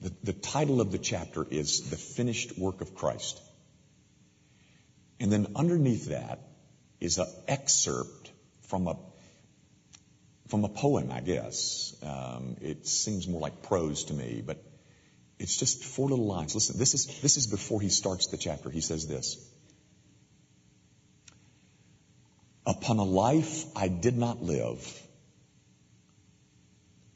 the, 0.00 0.12
the 0.22 0.32
title 0.32 0.80
of 0.80 0.90
the 0.90 0.98
chapter 0.98 1.46
is 1.48 1.90
The 1.90 1.96
Finished 1.96 2.58
Work 2.58 2.80
of 2.80 2.94
Christ. 2.94 3.40
And 5.20 5.30
then 5.30 5.48
underneath 5.56 6.06
that 6.08 6.40
is 7.00 7.18
an 7.18 7.26
excerpt 7.46 8.30
from 8.62 8.88
a 8.88 8.96
from 10.48 10.64
a 10.64 10.68
poem, 10.68 11.10
I 11.12 11.20
guess. 11.20 11.94
Um, 12.02 12.56
it 12.62 12.86
seems 12.86 13.28
more 13.28 13.40
like 13.40 13.62
prose 13.62 14.04
to 14.04 14.14
me, 14.14 14.42
but 14.44 14.62
it's 15.38 15.56
just 15.58 15.84
four 15.84 16.08
little 16.08 16.26
lines. 16.26 16.54
Listen, 16.54 16.78
this 16.78 16.94
is, 16.94 17.20
this 17.20 17.36
is 17.36 17.46
before 17.46 17.80
he 17.80 17.90
starts 17.90 18.28
the 18.28 18.38
chapter. 18.38 18.70
He 18.70 18.80
says 18.80 19.06
this. 19.06 19.36
Upon 22.68 22.98
a 22.98 23.04
life 23.04 23.64
I 23.74 23.88
did 23.88 24.18
not 24.18 24.42
live, 24.42 25.02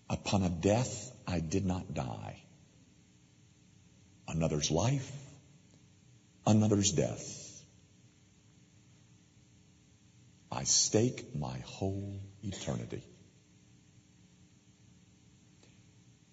upon 0.09 0.43
a 0.45 0.49
death 0.49 1.13
I 1.27 1.41
did 1.41 1.67
not 1.67 1.93
die. 1.93 2.43
Another's 4.27 4.71
life, 4.71 5.13
another's 6.47 6.93
death. 6.93 7.63
I 10.51 10.65
stake 10.65 11.37
my 11.37 11.59
whole 11.67 12.19
eternity. 12.43 13.03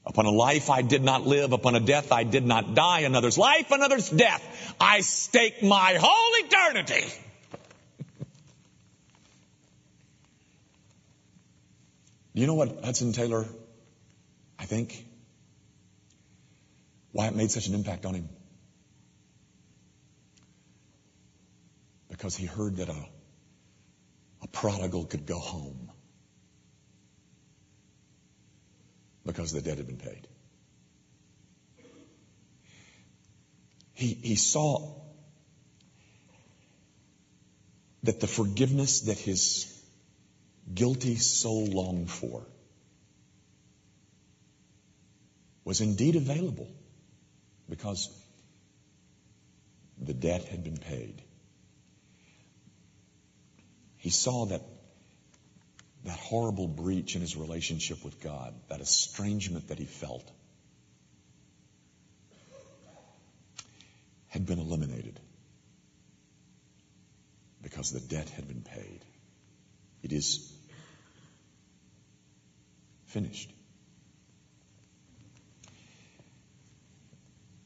Upon 0.05 0.27
a 0.27 0.31
life 0.31 0.69
I 0.69 0.81
did 0.81 1.03
not 1.03 1.27
live, 1.27 1.51
upon 1.51 1.75
a 1.75 1.81
death 1.81 2.13
I 2.13 2.23
did 2.23 2.45
not 2.45 2.73
die, 2.73 3.01
another's 3.01 3.37
life, 3.37 3.69
another's 3.69 4.09
death. 4.09 4.75
I 4.79 5.01
stake 5.01 5.61
my 5.61 5.97
whole 5.99 6.45
eternity. 6.45 7.05
You 12.33 12.47
know 12.47 12.53
what 12.53 12.83
Hudson 12.83 13.11
Taylor, 13.13 13.45
I 14.57 14.65
think, 14.65 15.05
why 17.11 17.27
it 17.27 17.35
made 17.35 17.51
such 17.51 17.67
an 17.67 17.73
impact 17.73 18.05
on 18.05 18.13
him? 18.13 18.29
Because 22.09 22.35
he 22.35 22.45
heard 22.45 22.77
that 22.77 22.89
a, 22.89 23.05
a 24.43 24.47
prodigal 24.47 25.05
could 25.05 25.25
go 25.25 25.39
home. 25.39 25.89
because 29.29 29.51
the 29.51 29.61
debt 29.61 29.77
had 29.77 29.85
been 29.85 29.97
paid. 29.97 30.27
He, 33.93 34.17
he 34.23 34.35
saw 34.35 34.95
that 38.03 38.19
the 38.19 38.27
forgiveness 38.27 39.01
that 39.01 39.19
his 39.19 39.78
guilty 40.73 41.15
soul 41.15 41.65
longed 41.65 42.09
for 42.09 42.43
was 45.63 45.81
indeed 45.81 46.15
available 46.15 46.67
because 47.69 48.09
the 49.99 50.13
debt 50.13 50.45
had 50.45 50.63
been 50.63 50.77
paid. 50.77 51.21
He 53.97 54.09
saw 54.09 54.45
that 54.45 54.61
that 56.05 56.17
horrible 56.17 56.67
breach 56.67 57.15
in 57.15 57.21
his 57.21 57.35
relationship 57.35 58.03
with 58.05 58.21
God, 58.21 58.53
that 58.69 58.79
estrangement 58.79 59.67
that 59.67 59.77
he 59.77 59.85
felt, 59.85 60.31
had 64.29 64.45
been 64.45 64.59
eliminated 64.59 65.19
because 67.61 67.91
the 67.91 67.99
debt 67.99 68.29
had 68.29 68.47
been 68.47 68.61
paid. 68.61 69.03
It 70.01 70.13
is 70.13 70.51
finished. 73.09 73.51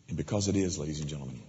And 0.07 0.17
because 0.17 0.47
it 0.47 0.55
is, 0.55 0.77
ladies 0.77 0.99
and 0.99 1.09
gentlemen, 1.09 1.41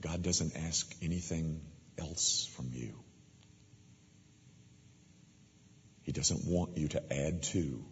God 0.00 0.22
doesn't 0.22 0.56
ask 0.56 0.94
anything 1.02 1.60
else 1.98 2.48
from 2.56 2.70
you. 2.72 2.94
He 6.02 6.12
doesn't 6.12 6.46
want 6.46 6.78
you 6.78 6.88
to 6.88 7.12
add 7.12 7.42
to 7.44 7.84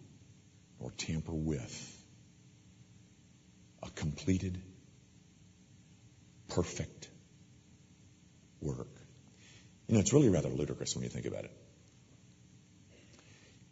or 0.78 0.90
tamper 0.92 1.32
with 1.32 2.02
a 3.82 3.90
completed, 3.90 4.60
perfect 6.48 7.08
work. 8.60 8.88
You 9.86 9.94
know, 9.94 10.00
it's 10.00 10.12
really 10.12 10.28
rather 10.28 10.48
ludicrous 10.48 10.94
when 10.94 11.04
you 11.04 11.10
think 11.10 11.26
about 11.26 11.44
it. 11.44 11.52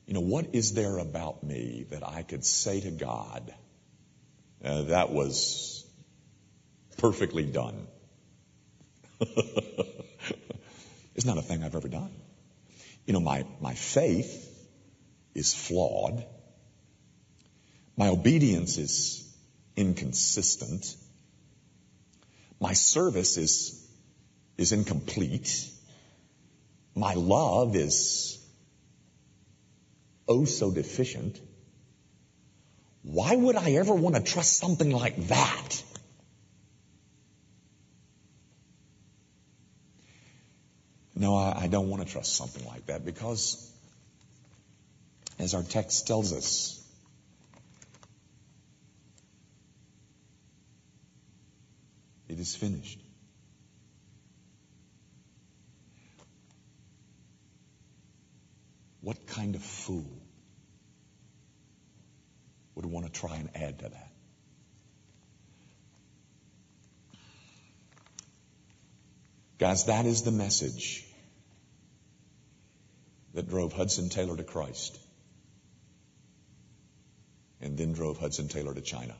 You 0.07 0.15
know, 0.15 0.21
what 0.21 0.55
is 0.55 0.75
there 0.75 0.99
about 0.99 1.43
me 1.43 1.87
that 1.91 2.07
I 2.07 2.23
could 2.23 2.45
say 2.45 2.81
to 2.81 2.91
God, 2.91 3.55
uh, 4.63 4.83
that 4.83 5.11
was 5.11 5.87
perfectly 6.99 7.45
done? 7.45 7.87
it's 11.15 11.25
not 11.25 11.39
a 11.39 11.43
thing 11.43 11.65
I've 11.65 11.75
ever 11.75 11.89
done. 11.89 12.11
You 13.07 13.15
know, 13.15 13.21
my, 13.21 13.45
my 13.61 13.75
faith 13.75 14.51
is 15.35 15.55
flawed. 15.55 16.25
My 17.97 18.09
obedience 18.09 18.79
is 18.79 19.33
inconsistent. 19.77 20.97
My 22.61 22.73
service 22.73 23.37
is 23.37 23.81
is 24.57 24.73
incomplete. 24.73 25.69
My 26.95 27.15
love 27.15 27.75
is 27.75 28.39
oh 30.29 30.45
so 30.45 30.71
deficient. 30.71 31.41
Why 33.03 33.37
would 33.37 33.57
I 33.57 33.73
ever 33.73 33.95
want 33.95 34.17
to 34.17 34.23
trust 34.23 34.57
something 34.57 34.91
like 34.91 35.29
that? 35.29 35.83
No, 41.15 41.37
I, 41.37 41.65
I 41.65 41.67
don't 41.69 41.91
want 41.91 42.07
to 42.07 42.11
trust 42.11 42.35
something 42.35 42.67
like 42.67 42.87
that 42.87 43.05
because, 43.05 43.71
as 45.39 45.55
our 45.55 45.63
text 45.63 46.07
tells 46.07 46.33
us, 46.33 46.83
it 52.29 52.41
is 52.41 52.57
finished. 52.57 52.99
What 59.05 59.27
kind 59.27 59.55
of 59.55 59.63
fool 59.63 60.11
would 62.75 62.87
want 62.87 63.05
to 63.05 63.13
try 63.13 63.37
and 63.37 63.51
add 63.55 63.81
to 63.81 63.91
that? 63.91 64.11
Guys, 69.59 69.85
that 69.85 70.07
is 70.07 70.23
the 70.23 70.33
message 70.33 71.05
that 73.35 73.47
drove 73.47 73.75
Hudson 73.75 74.09
Taylor 74.09 74.39
to 74.39 74.43
Christ 74.43 74.99
and 77.61 77.77
then 77.77 77.93
drove 77.93 78.17
Hudson 78.17 78.49
Taylor 78.49 78.73
to 78.73 78.81
China. 78.81 79.15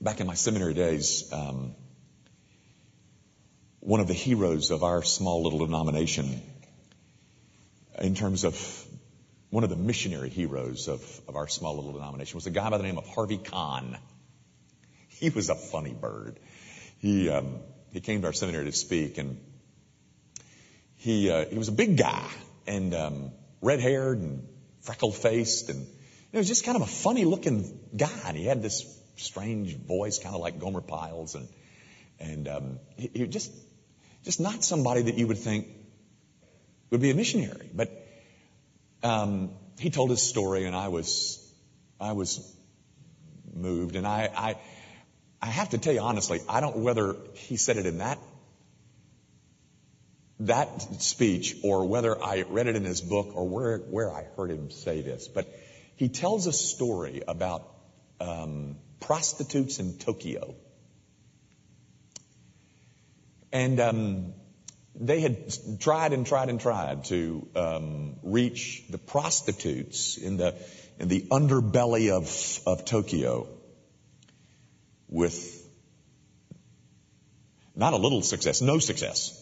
Back 0.00 0.20
in 0.20 0.26
my 0.26 0.34
seminary 0.34 0.74
days, 0.74 1.32
um, 1.32 1.76
one 3.88 4.00
of 4.00 4.06
the 4.06 4.20
heroes 4.20 4.70
of 4.70 4.82
our 4.82 5.02
small 5.02 5.42
little 5.42 5.64
denomination, 5.64 6.42
in 7.98 8.14
terms 8.14 8.44
of 8.44 8.56
one 9.50 9.64
of 9.64 9.70
the 9.70 9.80
missionary 9.90 10.28
heroes 10.28 10.88
of, 10.88 11.00
of 11.26 11.36
our 11.36 11.48
small 11.48 11.76
little 11.76 11.92
denomination, 11.92 12.36
was 12.36 12.46
a 12.46 12.50
guy 12.50 12.68
by 12.68 12.76
the 12.76 12.82
name 12.82 12.98
of 12.98 13.06
Harvey 13.06 13.38
Kahn. 13.38 13.96
He 15.08 15.30
was 15.30 15.48
a 15.48 15.54
funny 15.54 15.94
bird 15.94 16.38
he 16.98 17.30
um, 17.30 17.60
he 17.92 18.00
came 18.00 18.20
to 18.20 18.26
our 18.26 18.32
seminary 18.32 18.66
to 18.66 18.72
speak, 18.72 19.18
and 19.18 19.38
he 20.96 21.30
uh, 21.30 21.46
he 21.46 21.56
was 21.56 21.68
a 21.68 21.72
big 21.72 21.96
guy 21.96 22.28
and 22.66 22.94
um, 22.94 23.30
red 23.62 23.80
haired 23.80 24.18
and 24.18 24.46
freckled 24.82 25.16
faced, 25.16 25.70
and 25.70 25.86
it 26.32 26.36
was 26.38 26.48
just 26.48 26.64
kind 26.64 26.76
of 26.76 26.82
a 26.82 26.86
funny 26.86 27.24
looking 27.24 27.80
guy. 27.96 28.10
And 28.26 28.36
he 28.36 28.44
had 28.44 28.62
this 28.62 28.84
strange 29.16 29.76
voice, 29.76 30.18
kind 30.18 30.34
of 30.34 30.40
like 30.40 30.58
Gomer 30.58 30.80
Pyle's, 30.80 31.34
and 31.34 31.48
and 32.20 32.48
um, 32.48 32.78
he, 32.96 33.10
he 33.14 33.26
just 33.26 33.52
just 34.28 34.40
not 34.40 34.62
somebody 34.62 35.00
that 35.00 35.14
you 35.16 35.26
would 35.26 35.38
think 35.38 35.68
would 36.90 37.00
be 37.00 37.08
a 37.10 37.14
missionary, 37.14 37.70
but 37.72 37.90
um, 39.02 39.52
he 39.78 39.88
told 39.88 40.10
his 40.10 40.20
story, 40.20 40.66
and 40.66 40.76
I 40.76 40.88
was 40.88 41.10
I 41.98 42.12
was 42.12 42.54
moved, 43.54 43.96
and 43.96 44.06
I, 44.06 44.28
I 44.36 44.56
I 45.40 45.46
have 45.46 45.70
to 45.70 45.78
tell 45.78 45.94
you 45.94 46.00
honestly, 46.00 46.42
I 46.46 46.60
don't 46.60 46.76
know 46.76 46.82
whether 46.82 47.16
he 47.36 47.56
said 47.56 47.78
it 47.78 47.86
in 47.86 47.98
that 47.98 48.18
that 50.40 50.82
speech 51.00 51.56
or 51.64 51.86
whether 51.86 52.22
I 52.22 52.42
read 52.42 52.66
it 52.66 52.76
in 52.76 52.84
his 52.84 53.00
book 53.00 53.34
or 53.34 53.48
where 53.48 53.78
where 53.78 54.12
I 54.12 54.24
heard 54.36 54.50
him 54.50 54.70
say 54.70 55.00
this, 55.00 55.26
but 55.26 55.48
he 55.96 56.10
tells 56.10 56.46
a 56.46 56.52
story 56.52 57.22
about 57.26 57.66
um, 58.20 58.76
prostitutes 59.00 59.78
in 59.78 59.96
Tokyo, 59.96 60.54
and 63.52 63.80
um, 63.80 64.34
they 64.94 65.20
had 65.20 65.80
tried 65.80 66.12
and 66.12 66.26
tried 66.26 66.48
and 66.48 66.60
tried 66.60 67.04
to 67.04 67.48
um, 67.54 68.16
reach 68.22 68.84
the 68.90 68.98
prostitutes 68.98 70.16
in 70.16 70.36
the 70.36 70.54
in 70.98 71.08
the 71.08 71.22
underbelly 71.30 72.10
of 72.10 72.60
of 72.66 72.84
Tokyo 72.84 73.48
with 75.08 75.54
not 77.74 77.92
a 77.92 77.96
little 77.96 78.22
success, 78.22 78.60
no 78.60 78.78
success. 78.78 79.34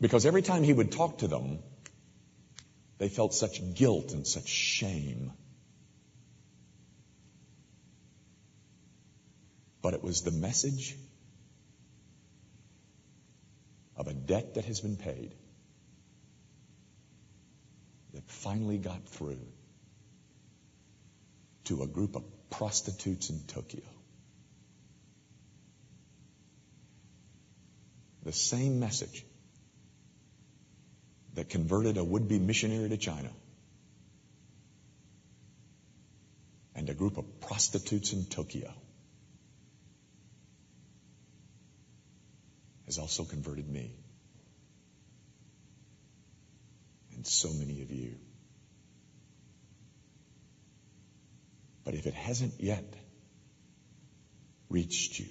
Because 0.00 0.26
every 0.26 0.42
time 0.42 0.62
he 0.62 0.72
would 0.72 0.92
talk 0.92 1.18
to 1.18 1.28
them, 1.28 1.58
they 2.98 3.08
felt 3.08 3.34
such 3.34 3.60
guilt 3.74 4.12
and 4.12 4.26
such 4.26 4.48
shame. 4.48 5.32
But 9.86 9.94
it 9.94 10.02
was 10.02 10.22
the 10.22 10.32
message 10.32 10.96
of 13.94 14.08
a 14.08 14.14
debt 14.14 14.54
that 14.54 14.64
has 14.64 14.80
been 14.80 14.96
paid 14.96 15.32
that 18.12 18.28
finally 18.28 18.78
got 18.78 19.08
through 19.08 19.38
to 21.66 21.84
a 21.84 21.86
group 21.86 22.16
of 22.16 22.24
prostitutes 22.50 23.30
in 23.30 23.38
Tokyo. 23.46 23.84
The 28.24 28.32
same 28.32 28.80
message 28.80 29.24
that 31.34 31.48
converted 31.48 31.96
a 31.96 32.02
would 32.02 32.26
be 32.26 32.40
missionary 32.40 32.88
to 32.88 32.96
China 32.96 33.30
and 36.74 36.90
a 36.90 36.94
group 36.94 37.18
of 37.18 37.40
prostitutes 37.40 38.12
in 38.12 38.24
Tokyo 38.24 38.74
has 42.96 43.02
also 43.02 43.24
converted 43.24 43.68
me 43.68 43.90
and 47.14 47.26
so 47.26 47.52
many 47.52 47.82
of 47.82 47.90
you. 47.90 48.14
But 51.84 51.94
if 51.94 52.06
it 52.06 52.14
hasn't 52.14 52.54
yet 52.58 52.84
reached 54.70 55.18
you, 55.18 55.28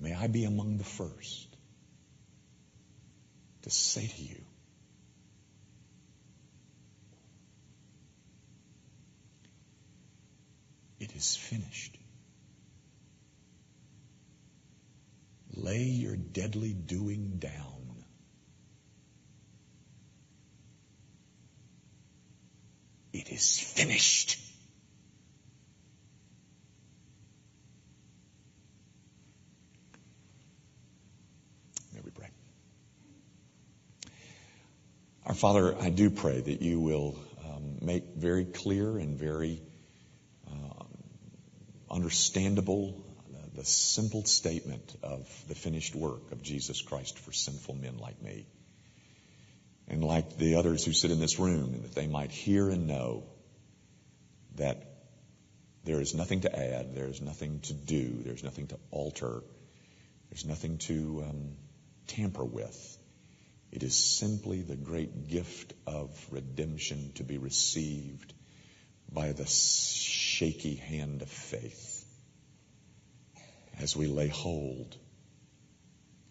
may 0.00 0.14
I 0.14 0.26
be 0.26 0.44
among 0.44 0.78
the 0.78 0.84
first 0.84 1.54
to 3.62 3.70
say 3.70 4.06
to 4.06 4.22
you, 4.22 4.40
it 10.98 11.14
is 11.14 11.36
finished. 11.36 11.97
Lay 15.58 15.82
your 15.82 16.16
deadly 16.16 16.72
doing 16.72 17.38
down 17.38 17.78
It 23.18 23.30
is 23.30 23.58
finished. 23.58 24.38
May 31.92 32.00
we 32.04 32.10
pray. 32.10 32.28
Our 35.26 35.34
Father, 35.34 35.74
I 35.80 35.90
do 35.90 36.10
pray 36.10 36.40
that 36.40 36.62
you 36.62 36.80
will 36.80 37.18
um, 37.44 37.78
make 37.82 38.04
very 38.14 38.44
clear 38.44 38.98
and 38.98 39.18
very 39.18 39.62
uh, 40.46 40.84
understandable 41.90 43.04
the 43.58 43.64
simple 43.64 44.24
statement 44.24 44.96
of 45.02 45.28
the 45.48 45.54
finished 45.56 45.96
work 45.96 46.30
of 46.30 46.40
Jesus 46.42 46.80
Christ 46.80 47.18
for 47.18 47.32
sinful 47.32 47.74
men 47.74 47.98
like 47.98 48.22
me 48.22 48.46
and 49.88 50.04
like 50.04 50.36
the 50.36 50.54
others 50.54 50.84
who 50.84 50.92
sit 50.92 51.10
in 51.10 51.18
this 51.18 51.40
room, 51.40 51.72
that 51.82 51.92
they 51.92 52.06
might 52.06 52.30
hear 52.30 52.70
and 52.70 52.86
know 52.86 53.24
that 54.54 54.84
there 55.82 56.00
is 56.00 56.14
nothing 56.14 56.42
to 56.42 56.56
add, 56.56 56.94
there 56.94 57.08
is 57.08 57.20
nothing 57.20 57.58
to 57.62 57.72
do, 57.72 58.22
there's 58.24 58.44
nothing 58.44 58.68
to 58.68 58.78
alter, 58.92 59.42
there's 60.30 60.44
nothing 60.44 60.78
to 60.78 61.24
um, 61.28 61.56
tamper 62.06 62.44
with. 62.44 62.98
It 63.72 63.82
is 63.82 63.96
simply 63.96 64.62
the 64.62 64.76
great 64.76 65.26
gift 65.26 65.72
of 65.84 66.10
redemption 66.30 67.10
to 67.16 67.24
be 67.24 67.38
received 67.38 68.32
by 69.10 69.32
the 69.32 69.46
shaky 69.46 70.76
hand 70.76 71.22
of 71.22 71.28
faith 71.28 71.97
as 73.80 73.96
we 73.96 74.06
lay 74.06 74.28
hold 74.28 74.96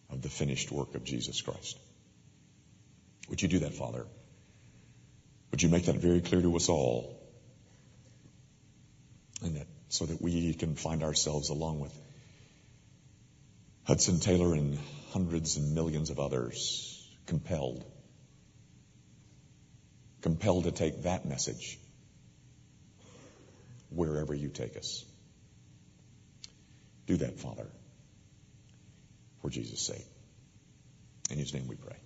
of 0.09 0.21
the 0.21 0.29
finished 0.29 0.71
work 0.71 0.95
of 0.95 1.03
Jesus 1.03 1.41
Christ. 1.41 1.77
Would 3.29 3.41
you 3.41 3.47
do 3.47 3.59
that, 3.59 3.73
Father? 3.73 4.05
Would 5.51 5.61
you 5.61 5.69
make 5.69 5.85
that 5.85 5.97
very 5.97 6.21
clear 6.21 6.41
to 6.41 6.55
us 6.55 6.69
all? 6.69 7.17
And 9.41 9.57
that 9.57 9.67
so 9.89 10.05
that 10.05 10.21
we 10.21 10.53
can 10.53 10.75
find 10.75 11.03
ourselves 11.03 11.49
along 11.49 11.79
with 11.79 11.97
Hudson 13.83 14.19
Taylor 14.19 14.53
and 14.53 14.77
hundreds 15.11 15.55
and 15.55 15.73
millions 15.73 16.09
of 16.09 16.19
others 16.19 17.07
compelled, 17.25 17.85
compelled 20.21 20.65
to 20.65 20.71
take 20.71 21.03
that 21.03 21.25
message 21.25 21.79
wherever 23.89 24.33
you 24.33 24.49
take 24.49 24.75
us. 24.75 25.05
Do 27.07 27.17
that, 27.17 27.39
Father, 27.39 27.67
for 29.41 29.49
Jesus' 29.49 29.81
sake. 29.81 30.05
In 31.31 31.37
his 31.37 31.53
name 31.53 31.67
we 31.67 31.75
pray. 31.75 31.97